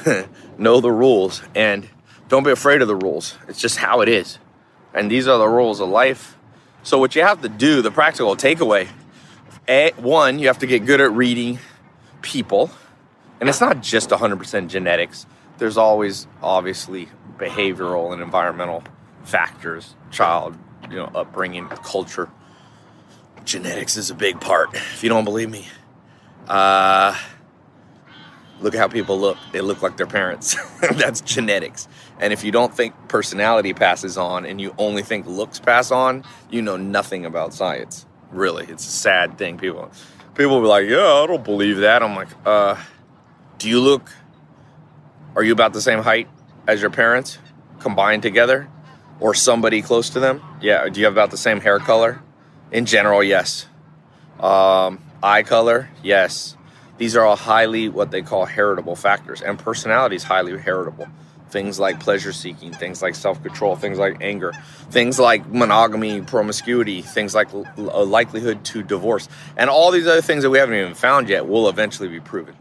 know 0.58 0.82
the 0.82 0.92
rules 0.92 1.40
and 1.54 1.88
don't 2.28 2.44
be 2.44 2.50
afraid 2.50 2.82
of 2.82 2.88
the 2.88 2.94
rules. 2.94 3.38
It's 3.48 3.58
just 3.58 3.78
how 3.78 4.02
it 4.02 4.08
is. 4.10 4.38
And 4.92 5.10
these 5.10 5.26
are 5.28 5.38
the 5.38 5.48
rules 5.48 5.80
of 5.80 5.88
life. 5.88 6.36
So, 6.82 6.98
what 6.98 7.16
you 7.16 7.22
have 7.22 7.40
to 7.40 7.48
do, 7.48 7.80
the 7.80 7.90
practical 7.90 8.36
takeaway, 8.36 8.88
a, 9.66 9.92
one, 9.96 10.38
you 10.38 10.48
have 10.48 10.58
to 10.58 10.66
get 10.66 10.84
good 10.84 11.00
at 11.00 11.10
reading 11.12 11.58
people. 12.20 12.70
And 13.40 13.48
it's 13.48 13.62
not 13.62 13.80
just 13.80 14.10
100% 14.10 14.68
genetics. 14.68 15.24
There's 15.56 15.78
always, 15.78 16.26
obviously, 16.42 17.08
behavioral 17.38 18.12
and 18.12 18.22
environmental 18.22 18.82
factors, 19.24 19.94
child, 20.10 20.56
you 20.90 20.96
know, 20.96 21.10
upbringing, 21.14 21.68
culture. 21.68 22.30
Genetics 23.44 23.96
is 23.96 24.10
a 24.10 24.14
big 24.14 24.40
part. 24.40 24.74
If 24.74 25.02
you 25.02 25.08
don't 25.08 25.24
believe 25.24 25.50
me, 25.50 25.66
uh, 26.48 27.18
look 28.60 28.74
at 28.74 28.80
how 28.80 28.88
people 28.88 29.18
look. 29.18 29.36
They 29.52 29.60
look 29.60 29.82
like 29.82 29.96
their 29.96 30.06
parents. 30.06 30.56
That's 30.80 31.20
genetics. 31.20 31.88
And 32.20 32.32
if 32.32 32.44
you 32.44 32.52
don't 32.52 32.74
think 32.74 32.94
personality 33.08 33.74
passes 33.74 34.16
on 34.16 34.46
and 34.46 34.60
you 34.60 34.74
only 34.78 35.02
think 35.02 35.26
looks 35.26 35.58
pass 35.58 35.90
on, 35.90 36.24
you 36.50 36.62
know 36.62 36.76
nothing 36.76 37.26
about 37.26 37.52
science. 37.52 38.06
Really, 38.30 38.64
it's 38.66 38.86
a 38.86 38.90
sad 38.90 39.38
thing. 39.38 39.58
People, 39.58 39.90
people 40.34 40.60
be 40.60 40.66
like, 40.66 40.88
"Yeah, 40.88 41.22
I 41.22 41.26
don't 41.26 41.44
believe 41.44 41.78
that." 41.78 42.02
I'm 42.02 42.16
like, 42.16 42.28
uh, 42.44 42.76
"Do 43.58 43.68
you 43.68 43.80
look? 43.80 44.10
Are 45.36 45.42
you 45.42 45.52
about 45.52 45.72
the 45.72 45.80
same 45.80 46.00
height 46.00 46.28
as 46.66 46.80
your 46.80 46.90
parents 46.90 47.38
combined 47.80 48.22
together 48.22 48.68
or 49.20 49.34
somebody 49.34 49.82
close 49.82 50.10
to 50.10 50.20
them? 50.20 50.42
Yeah. 50.60 50.88
Do 50.88 51.00
you 51.00 51.06
have 51.06 51.14
about 51.14 51.30
the 51.30 51.36
same 51.36 51.60
hair 51.60 51.78
color? 51.78 52.20
In 52.72 52.86
general, 52.86 53.22
yes. 53.22 53.66
Um, 54.40 55.00
eye 55.22 55.42
color, 55.42 55.90
yes. 56.02 56.56
These 56.98 57.16
are 57.16 57.24
all 57.24 57.36
highly 57.36 57.88
what 57.88 58.10
they 58.10 58.22
call 58.22 58.44
heritable 58.44 58.96
factors, 58.96 59.42
and 59.42 59.58
personality 59.58 60.16
is 60.16 60.22
highly 60.22 60.56
heritable. 60.58 61.08
Things 61.48 61.78
like 61.78 62.00
pleasure 62.00 62.32
seeking, 62.32 62.72
things 62.72 63.00
like 63.02 63.14
self 63.14 63.42
control, 63.42 63.76
things 63.76 63.98
like 63.98 64.18
anger, 64.20 64.52
things 64.90 65.18
like 65.18 65.46
monogamy, 65.46 66.20
promiscuity, 66.20 67.02
things 67.02 67.34
like 67.34 67.52
a 67.52 68.02
likelihood 68.04 68.64
to 68.66 68.82
divorce, 68.82 69.28
and 69.56 69.70
all 69.70 69.90
these 69.90 70.06
other 70.06 70.22
things 70.22 70.42
that 70.42 70.50
we 70.50 70.58
haven't 70.58 70.74
even 70.74 70.94
found 70.94 71.28
yet 71.28 71.46
will 71.46 71.68
eventually 71.68 72.08
be 72.08 72.20
proven. 72.20 72.56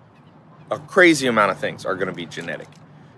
A 0.72 0.80
crazy 0.80 1.28
amount 1.28 1.52
of 1.52 1.60
things 1.60 1.86
are 1.86 1.96
going 1.96 2.08
to 2.08 2.14
be 2.14 2.26
genetic. 2.26 2.68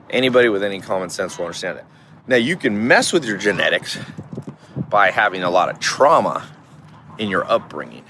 Anybody 0.10 0.50
with 0.50 0.64
any 0.64 0.80
common 0.80 1.10
sense 1.10 1.38
will 1.38 1.46
understand 1.46 1.78
that. 1.78 1.86
Now, 2.28 2.38
you 2.38 2.56
can 2.56 2.88
mess 2.88 3.14
with 3.14 3.26
your 3.26 3.38
genetics 3.38 3.98
by 4.90 5.12
having 5.12 5.44
a 5.44 5.50
lot 5.50 5.70
of 5.70 5.80
trauma 5.80 6.48
in 7.18 7.30
your 7.30 7.50
upbringing. 7.50 8.04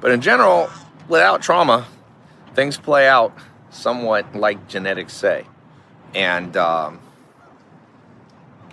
But 0.00 0.12
in 0.12 0.20
general, 0.20 0.68
without 1.08 1.42
trauma, 1.42 1.86
things 2.54 2.76
play 2.76 3.08
out 3.08 3.36
somewhat 3.70 4.34
like 4.34 4.68
genetics 4.68 5.12
say. 5.12 5.46
And 6.14 6.56
um, 6.56 7.00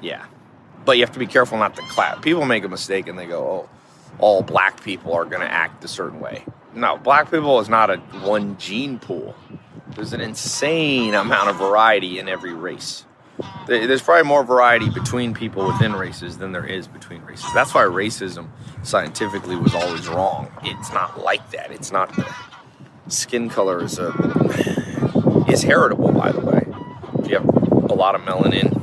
yeah, 0.01 0.25
but 0.85 0.97
you 0.97 1.03
have 1.03 1.13
to 1.13 1.19
be 1.19 1.27
careful 1.27 1.57
not 1.57 1.75
to 1.75 1.81
clap. 1.83 2.21
People 2.21 2.45
make 2.45 2.63
a 2.63 2.69
mistake 2.69 3.07
and 3.07 3.17
they 3.17 3.25
go, 3.25 3.39
oh, 3.39 3.69
all 4.19 4.41
black 4.41 4.83
people 4.83 5.13
are 5.13 5.25
going 5.25 5.41
to 5.41 5.51
act 5.51 5.83
a 5.83 5.87
certain 5.87 6.19
way. 6.19 6.43
No, 6.73 6.97
black 6.97 7.31
people 7.31 7.59
is 7.59 7.69
not 7.69 7.89
a 7.89 7.97
one 7.97 8.57
gene 8.57 8.99
pool. 8.99 9.35
There's 9.95 10.13
an 10.13 10.21
insane 10.21 11.13
amount 11.13 11.49
of 11.49 11.57
variety 11.57 12.19
in 12.19 12.29
every 12.29 12.53
race. 12.53 13.05
There's 13.67 14.01
probably 14.01 14.27
more 14.27 14.43
variety 14.43 14.89
between 14.89 15.33
people 15.33 15.65
within 15.67 15.93
races 15.93 16.37
than 16.37 16.51
there 16.51 16.65
is 16.65 16.87
between 16.87 17.21
races. 17.21 17.45
That's 17.53 17.73
why 17.73 17.83
racism 17.83 18.49
scientifically 18.83 19.55
was 19.55 19.73
always 19.73 20.07
wrong. 20.07 20.51
It's 20.63 20.91
not 20.91 21.21
like 21.23 21.51
that. 21.51 21.71
It's 21.71 21.91
not 21.91 22.11
skin 23.07 23.49
color 23.49 23.83
is 23.83 23.99
a 23.99 24.09
is 25.47 25.63
heritable, 25.63 26.11
by 26.11 26.31
the 26.31 26.41
way. 26.41 26.65
If 27.19 27.27
you 27.29 27.37
have 27.37 27.47
a 27.89 27.93
lot 27.93 28.15
of 28.15 28.21
melanin, 28.21 28.75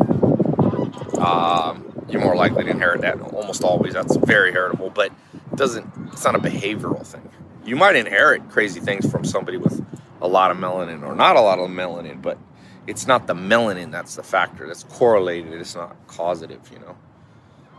um, 1.19 2.05
you're 2.09 2.23
more 2.23 2.37
likely 2.37 2.65
to 2.65 2.71
inherit 2.71 3.03
that. 3.03 3.21
Almost 3.21 3.63
always, 3.63 3.95
that's 3.95 4.17
very 4.17 4.53
heritable, 4.53 4.91
but 4.91 5.13
it 5.53 5.57
doesn't. 5.57 5.87
It's 6.13 6.25
not 6.25 6.35
a 6.35 6.39
behavioral 6.39 7.07
thing. 7.07 7.29
You 7.65 7.77
might 7.77 7.97
inherit 7.97 8.49
crazy 8.51 8.81
things 8.81 9.11
from 9.11 9.25
somebody 9.25 9.57
with 9.59 9.85
a 10.21 10.29
lot 10.29 10.51
of 10.51 10.57
melanin 10.57 11.03
or 11.03 11.15
not 11.15 11.37
a 11.37 11.41
lot 11.41 11.59
of 11.59 11.71
melanin, 11.71 12.23
but 12.23 12.39
it's 12.87 13.07
not 13.07 13.27
the 13.27 13.35
melanin 13.35 13.91
that's 13.91 14.17
the 14.17 14.23
factor 14.23 14.67
that's 14.67 14.85
correlated. 14.85 15.53
It's 15.55 15.75
not 15.75 15.97
causative, 16.07 16.61
you 16.73 16.79
know. 16.79 16.97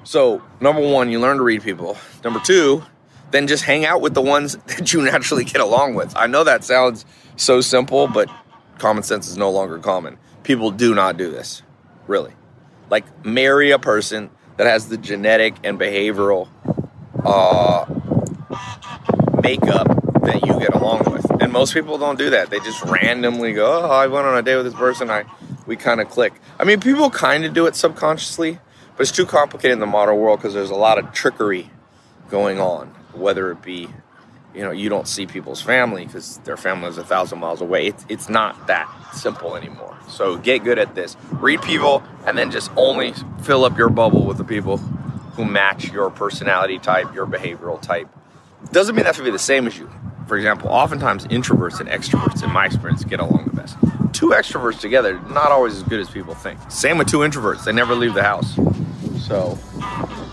So, 0.03 0.41
number 0.59 0.81
one, 0.81 1.11
you 1.11 1.19
learn 1.19 1.37
to 1.37 1.43
read 1.43 1.63
people. 1.63 1.97
Number 2.23 2.39
two, 2.39 2.83
then 3.31 3.47
just 3.47 3.63
hang 3.63 3.85
out 3.85 4.01
with 4.01 4.13
the 4.13 4.21
ones 4.21 4.57
that 4.67 4.93
you 4.93 5.01
naturally 5.01 5.43
get 5.43 5.61
along 5.61 5.95
with. 5.95 6.15
I 6.15 6.27
know 6.27 6.43
that 6.43 6.63
sounds 6.63 7.05
so 7.35 7.61
simple, 7.61 8.07
but 8.07 8.29
common 8.77 9.03
sense 9.03 9.27
is 9.27 9.37
no 9.37 9.49
longer 9.49 9.79
common. 9.79 10.17
People 10.43 10.71
do 10.71 10.95
not 10.95 11.17
do 11.17 11.29
this, 11.29 11.61
really. 12.07 12.33
Like, 12.89 13.25
marry 13.25 13.71
a 13.71 13.79
person 13.79 14.29
that 14.55 14.65
has 14.65 14.87
the 14.87 14.97
genetic 14.97 15.55
and 15.63 15.77
behavioral 15.79 16.47
uh, 17.23 17.85
makeup 19.41 19.87
that 20.21 20.45
you 20.45 20.59
get 20.59 20.73
along 20.73 21.03
with. 21.11 21.26
Most 21.57 21.73
people 21.73 21.97
don't 21.97 22.19
do 22.19 22.29
that. 22.29 22.51
They 22.51 22.59
just 22.59 22.83
randomly 22.83 23.51
go, 23.51 23.81
"Oh, 23.81 23.89
I 23.89 24.05
went 24.05 24.27
on 24.27 24.37
a 24.37 24.43
date 24.43 24.57
with 24.57 24.65
this 24.65 24.75
person. 24.75 25.09
I 25.09 25.25
we 25.65 25.75
kind 25.75 25.99
of 25.99 26.07
click." 26.07 26.33
I 26.59 26.65
mean, 26.65 26.79
people 26.79 27.09
kind 27.09 27.45
of 27.45 27.53
do 27.55 27.65
it 27.65 27.75
subconsciously, 27.75 28.59
but 28.95 29.01
it's 29.01 29.11
too 29.11 29.25
complicated 29.25 29.71
in 29.71 29.79
the 29.79 29.87
modern 29.87 30.17
world 30.17 30.39
because 30.39 30.53
there's 30.53 30.69
a 30.69 30.75
lot 30.75 30.99
of 30.99 31.11
trickery 31.13 31.71
going 32.29 32.59
on. 32.59 32.89
Whether 33.13 33.49
it 33.49 33.63
be, 33.63 33.89
you 34.53 34.61
know, 34.61 34.69
you 34.69 34.87
don't 34.87 35.07
see 35.07 35.25
people's 35.25 35.59
family 35.59 36.05
because 36.05 36.37
their 36.43 36.57
family 36.57 36.89
is 36.89 36.99
a 36.99 37.03
thousand 37.03 37.39
miles 37.39 37.59
away. 37.59 37.87
It's 37.87 38.05
it's 38.07 38.29
not 38.29 38.67
that 38.67 38.87
simple 39.13 39.55
anymore. 39.55 39.97
So 40.09 40.37
get 40.37 40.63
good 40.63 40.77
at 40.77 40.93
this. 40.93 41.17
Read 41.31 41.63
people, 41.63 42.03
and 42.27 42.37
then 42.37 42.51
just 42.51 42.69
only 42.77 43.15
fill 43.41 43.65
up 43.65 43.79
your 43.79 43.89
bubble 43.89 44.25
with 44.25 44.37
the 44.37 44.43
people 44.43 44.77
who 44.77 45.43
match 45.43 45.91
your 45.91 46.11
personality 46.11 46.77
type, 46.77 47.15
your 47.15 47.25
behavioral 47.25 47.81
type. 47.81 48.07
Doesn't 48.71 48.95
mean 48.95 49.05
that 49.05 49.15
to 49.15 49.23
be 49.23 49.31
the 49.31 49.39
same 49.39 49.65
as 49.65 49.75
you 49.75 49.89
for 50.27 50.37
example, 50.37 50.69
oftentimes 50.69 51.25
introverts 51.27 51.79
and 51.79 51.89
extroverts, 51.89 52.43
in 52.43 52.51
my 52.51 52.65
experience, 52.65 53.03
get 53.03 53.19
along 53.19 53.45
the 53.45 53.55
best. 53.55 53.77
Two 54.13 54.29
extroverts 54.29 54.79
together, 54.79 55.19
not 55.29 55.51
always 55.51 55.75
as 55.75 55.83
good 55.83 55.99
as 55.99 56.09
people 56.09 56.33
think. 56.33 56.59
Same 56.69 56.97
with 56.97 57.07
two 57.07 57.19
introverts, 57.19 57.63
they 57.63 57.71
never 57.71 57.95
leave 57.95 58.13
the 58.13 58.23
house. 58.23 58.55
So, 59.25 59.57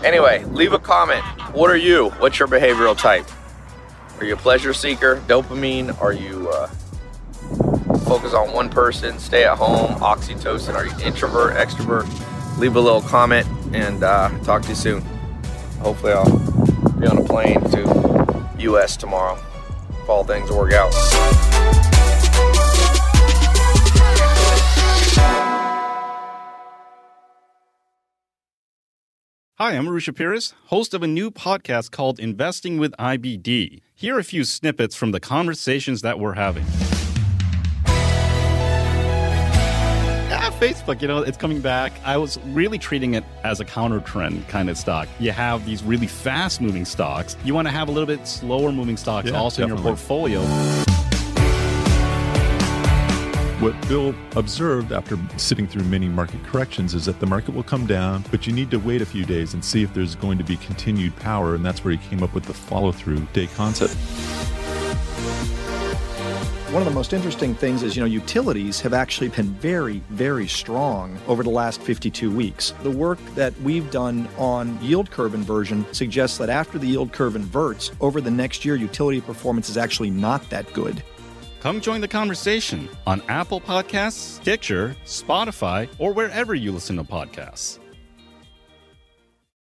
anyway, 0.03 0.43
leave 0.45 0.73
a 0.73 0.79
comment. 0.79 1.23
What 1.53 1.69
are 1.69 1.77
you? 1.77 2.09
What's 2.19 2.39
your 2.39 2.47
behavioral 2.47 2.97
type? 2.97 3.25
Are 4.19 4.25
you 4.25 4.33
a 4.33 4.37
pleasure 4.37 4.73
seeker, 4.73 5.21
dopamine? 5.27 5.99
Are 6.01 6.13
you 6.13 6.49
uh, 6.49 6.67
focus 8.05 8.33
on 8.33 8.53
one 8.53 8.69
person, 8.69 9.17
stay 9.19 9.45
at 9.45 9.57
home, 9.57 9.95
oxytocin? 9.99 10.75
Are 10.75 10.85
you 10.85 11.05
introvert, 11.05 11.55
extrovert? 11.55 12.07
leave 12.57 12.77
a 12.77 12.79
little 12.79 13.01
comment, 13.01 13.45
and 13.73 14.03
uh, 14.03 14.29
talk 14.43 14.61
to 14.63 14.69
you 14.69 14.75
soon. 14.75 15.01
Hopefully, 15.79 16.13
I'll 16.13 16.37
be 16.99 17.07
on 17.07 17.17
a 17.17 17.23
plane 17.23 17.61
to 17.71 18.49
U.S. 18.59 18.95
tomorrow 18.95 19.37
if 20.05 20.09
all 20.09 20.23
things 20.23 20.51
work 20.51 20.71
out. 20.71 20.93
Hi, 29.57 29.71
I'm 29.71 29.85
Arusha 29.87 30.13
Peiris, 30.13 30.53
host 30.65 30.93
of 30.93 31.01
a 31.01 31.07
new 31.07 31.31
podcast 31.31 31.89
called 31.89 32.19
Investing 32.19 32.77
with 32.77 32.91
IBD. 32.99 33.81
Here 33.95 34.17
are 34.17 34.19
a 34.19 34.23
few 34.23 34.43
snippets 34.43 34.95
from 34.95 35.11
the 35.11 35.19
conversations 35.19 36.03
that 36.03 36.19
we're 36.19 36.33
having. 36.33 36.65
Facebook, 40.65 40.99
you 40.99 41.07
know, 41.07 41.19
it's 41.19 41.37
coming 41.37 41.61
back. 41.61 41.93
I 42.03 42.17
was 42.17 42.39
really 42.45 42.79
treating 42.79 43.13
it 43.13 43.23
as 43.43 43.59
a 43.59 43.65
counter 43.65 43.99
trend 43.99 44.47
kind 44.47 44.67
of 44.67 44.79
stock. 44.79 45.07
You 45.19 45.31
have 45.31 45.63
these 45.63 45.83
really 45.83 46.07
fast 46.07 46.59
moving 46.59 46.85
stocks. 46.85 47.37
You 47.43 47.53
want 47.53 47.67
to 47.67 47.71
have 47.71 47.87
a 47.87 47.91
little 47.91 48.07
bit 48.07 48.27
slower 48.27 48.71
moving 48.71 48.97
stocks 48.97 49.29
Yeah, 49.29 49.37
also 49.37 49.61
in 49.61 49.67
your 49.67 49.77
portfolio. 49.77 50.41
What 53.59 53.79
Bill 53.87 54.15
observed 54.35 54.91
after 54.91 55.19
sitting 55.37 55.67
through 55.67 55.83
many 55.83 56.09
market 56.09 56.43
corrections 56.43 56.95
is 56.95 57.05
that 57.05 57.19
the 57.19 57.27
market 57.27 57.53
will 57.53 57.63
come 57.63 57.85
down, 57.85 58.23
but 58.31 58.47
you 58.47 58.53
need 58.53 58.71
to 58.71 58.77
wait 58.77 59.03
a 59.03 59.05
few 59.05 59.23
days 59.23 59.53
and 59.53 59.63
see 59.63 59.83
if 59.83 59.93
there's 59.93 60.15
going 60.15 60.39
to 60.39 60.43
be 60.43 60.57
continued 60.57 61.15
power. 61.17 61.53
And 61.53 61.63
that's 61.63 61.83
where 61.83 61.95
he 61.95 62.09
came 62.09 62.23
up 62.23 62.33
with 62.33 62.45
the 62.45 62.55
follow 62.55 62.91
through 62.91 63.19
day 63.33 63.47
concept. 63.55 63.95
One 66.75 66.81
of 66.81 66.89
the 66.89 66.93
most 66.93 67.13
interesting 67.13 67.55
things 67.55 67.83
is, 67.83 67.95
you 67.95 68.01
know, 68.01 68.05
utilities 68.05 68.81
have 68.81 68.93
actually 68.93 69.29
been 69.29 69.47
very, 69.53 69.99
very 70.09 70.45
strong 70.45 71.17
over 71.25 71.41
the 71.41 71.49
last 71.49 71.81
52 71.81 72.29
weeks. 72.29 72.73
The 72.83 72.91
work 72.91 73.17
that 73.35 73.57
we've 73.61 73.89
done 73.91 74.27
on 74.37 74.77
yield 74.83 75.09
curve 75.09 75.35
inversion 75.35 75.85
suggests 75.93 76.37
that 76.37 76.49
after 76.49 76.77
the 76.77 76.85
yield 76.85 77.13
curve 77.13 77.37
inverts, 77.37 77.91
over 78.01 78.19
the 78.19 78.29
next 78.29 78.65
year, 78.65 78.75
utility 78.75 79.21
performance 79.21 79.69
is 79.69 79.77
actually 79.77 80.09
not 80.09 80.49
that 80.49 80.73
good. 80.73 81.01
Come 81.61 81.79
join 81.79 82.01
the 82.01 82.09
conversation 82.09 82.89
on 83.07 83.21
Apple 83.29 83.61
Podcasts, 83.61 84.41
Stitcher, 84.41 84.97
Spotify, 85.05 85.87
or 85.97 86.11
wherever 86.11 86.53
you 86.53 86.73
listen 86.73 86.97
to 86.97 87.05
podcasts. 87.05 87.79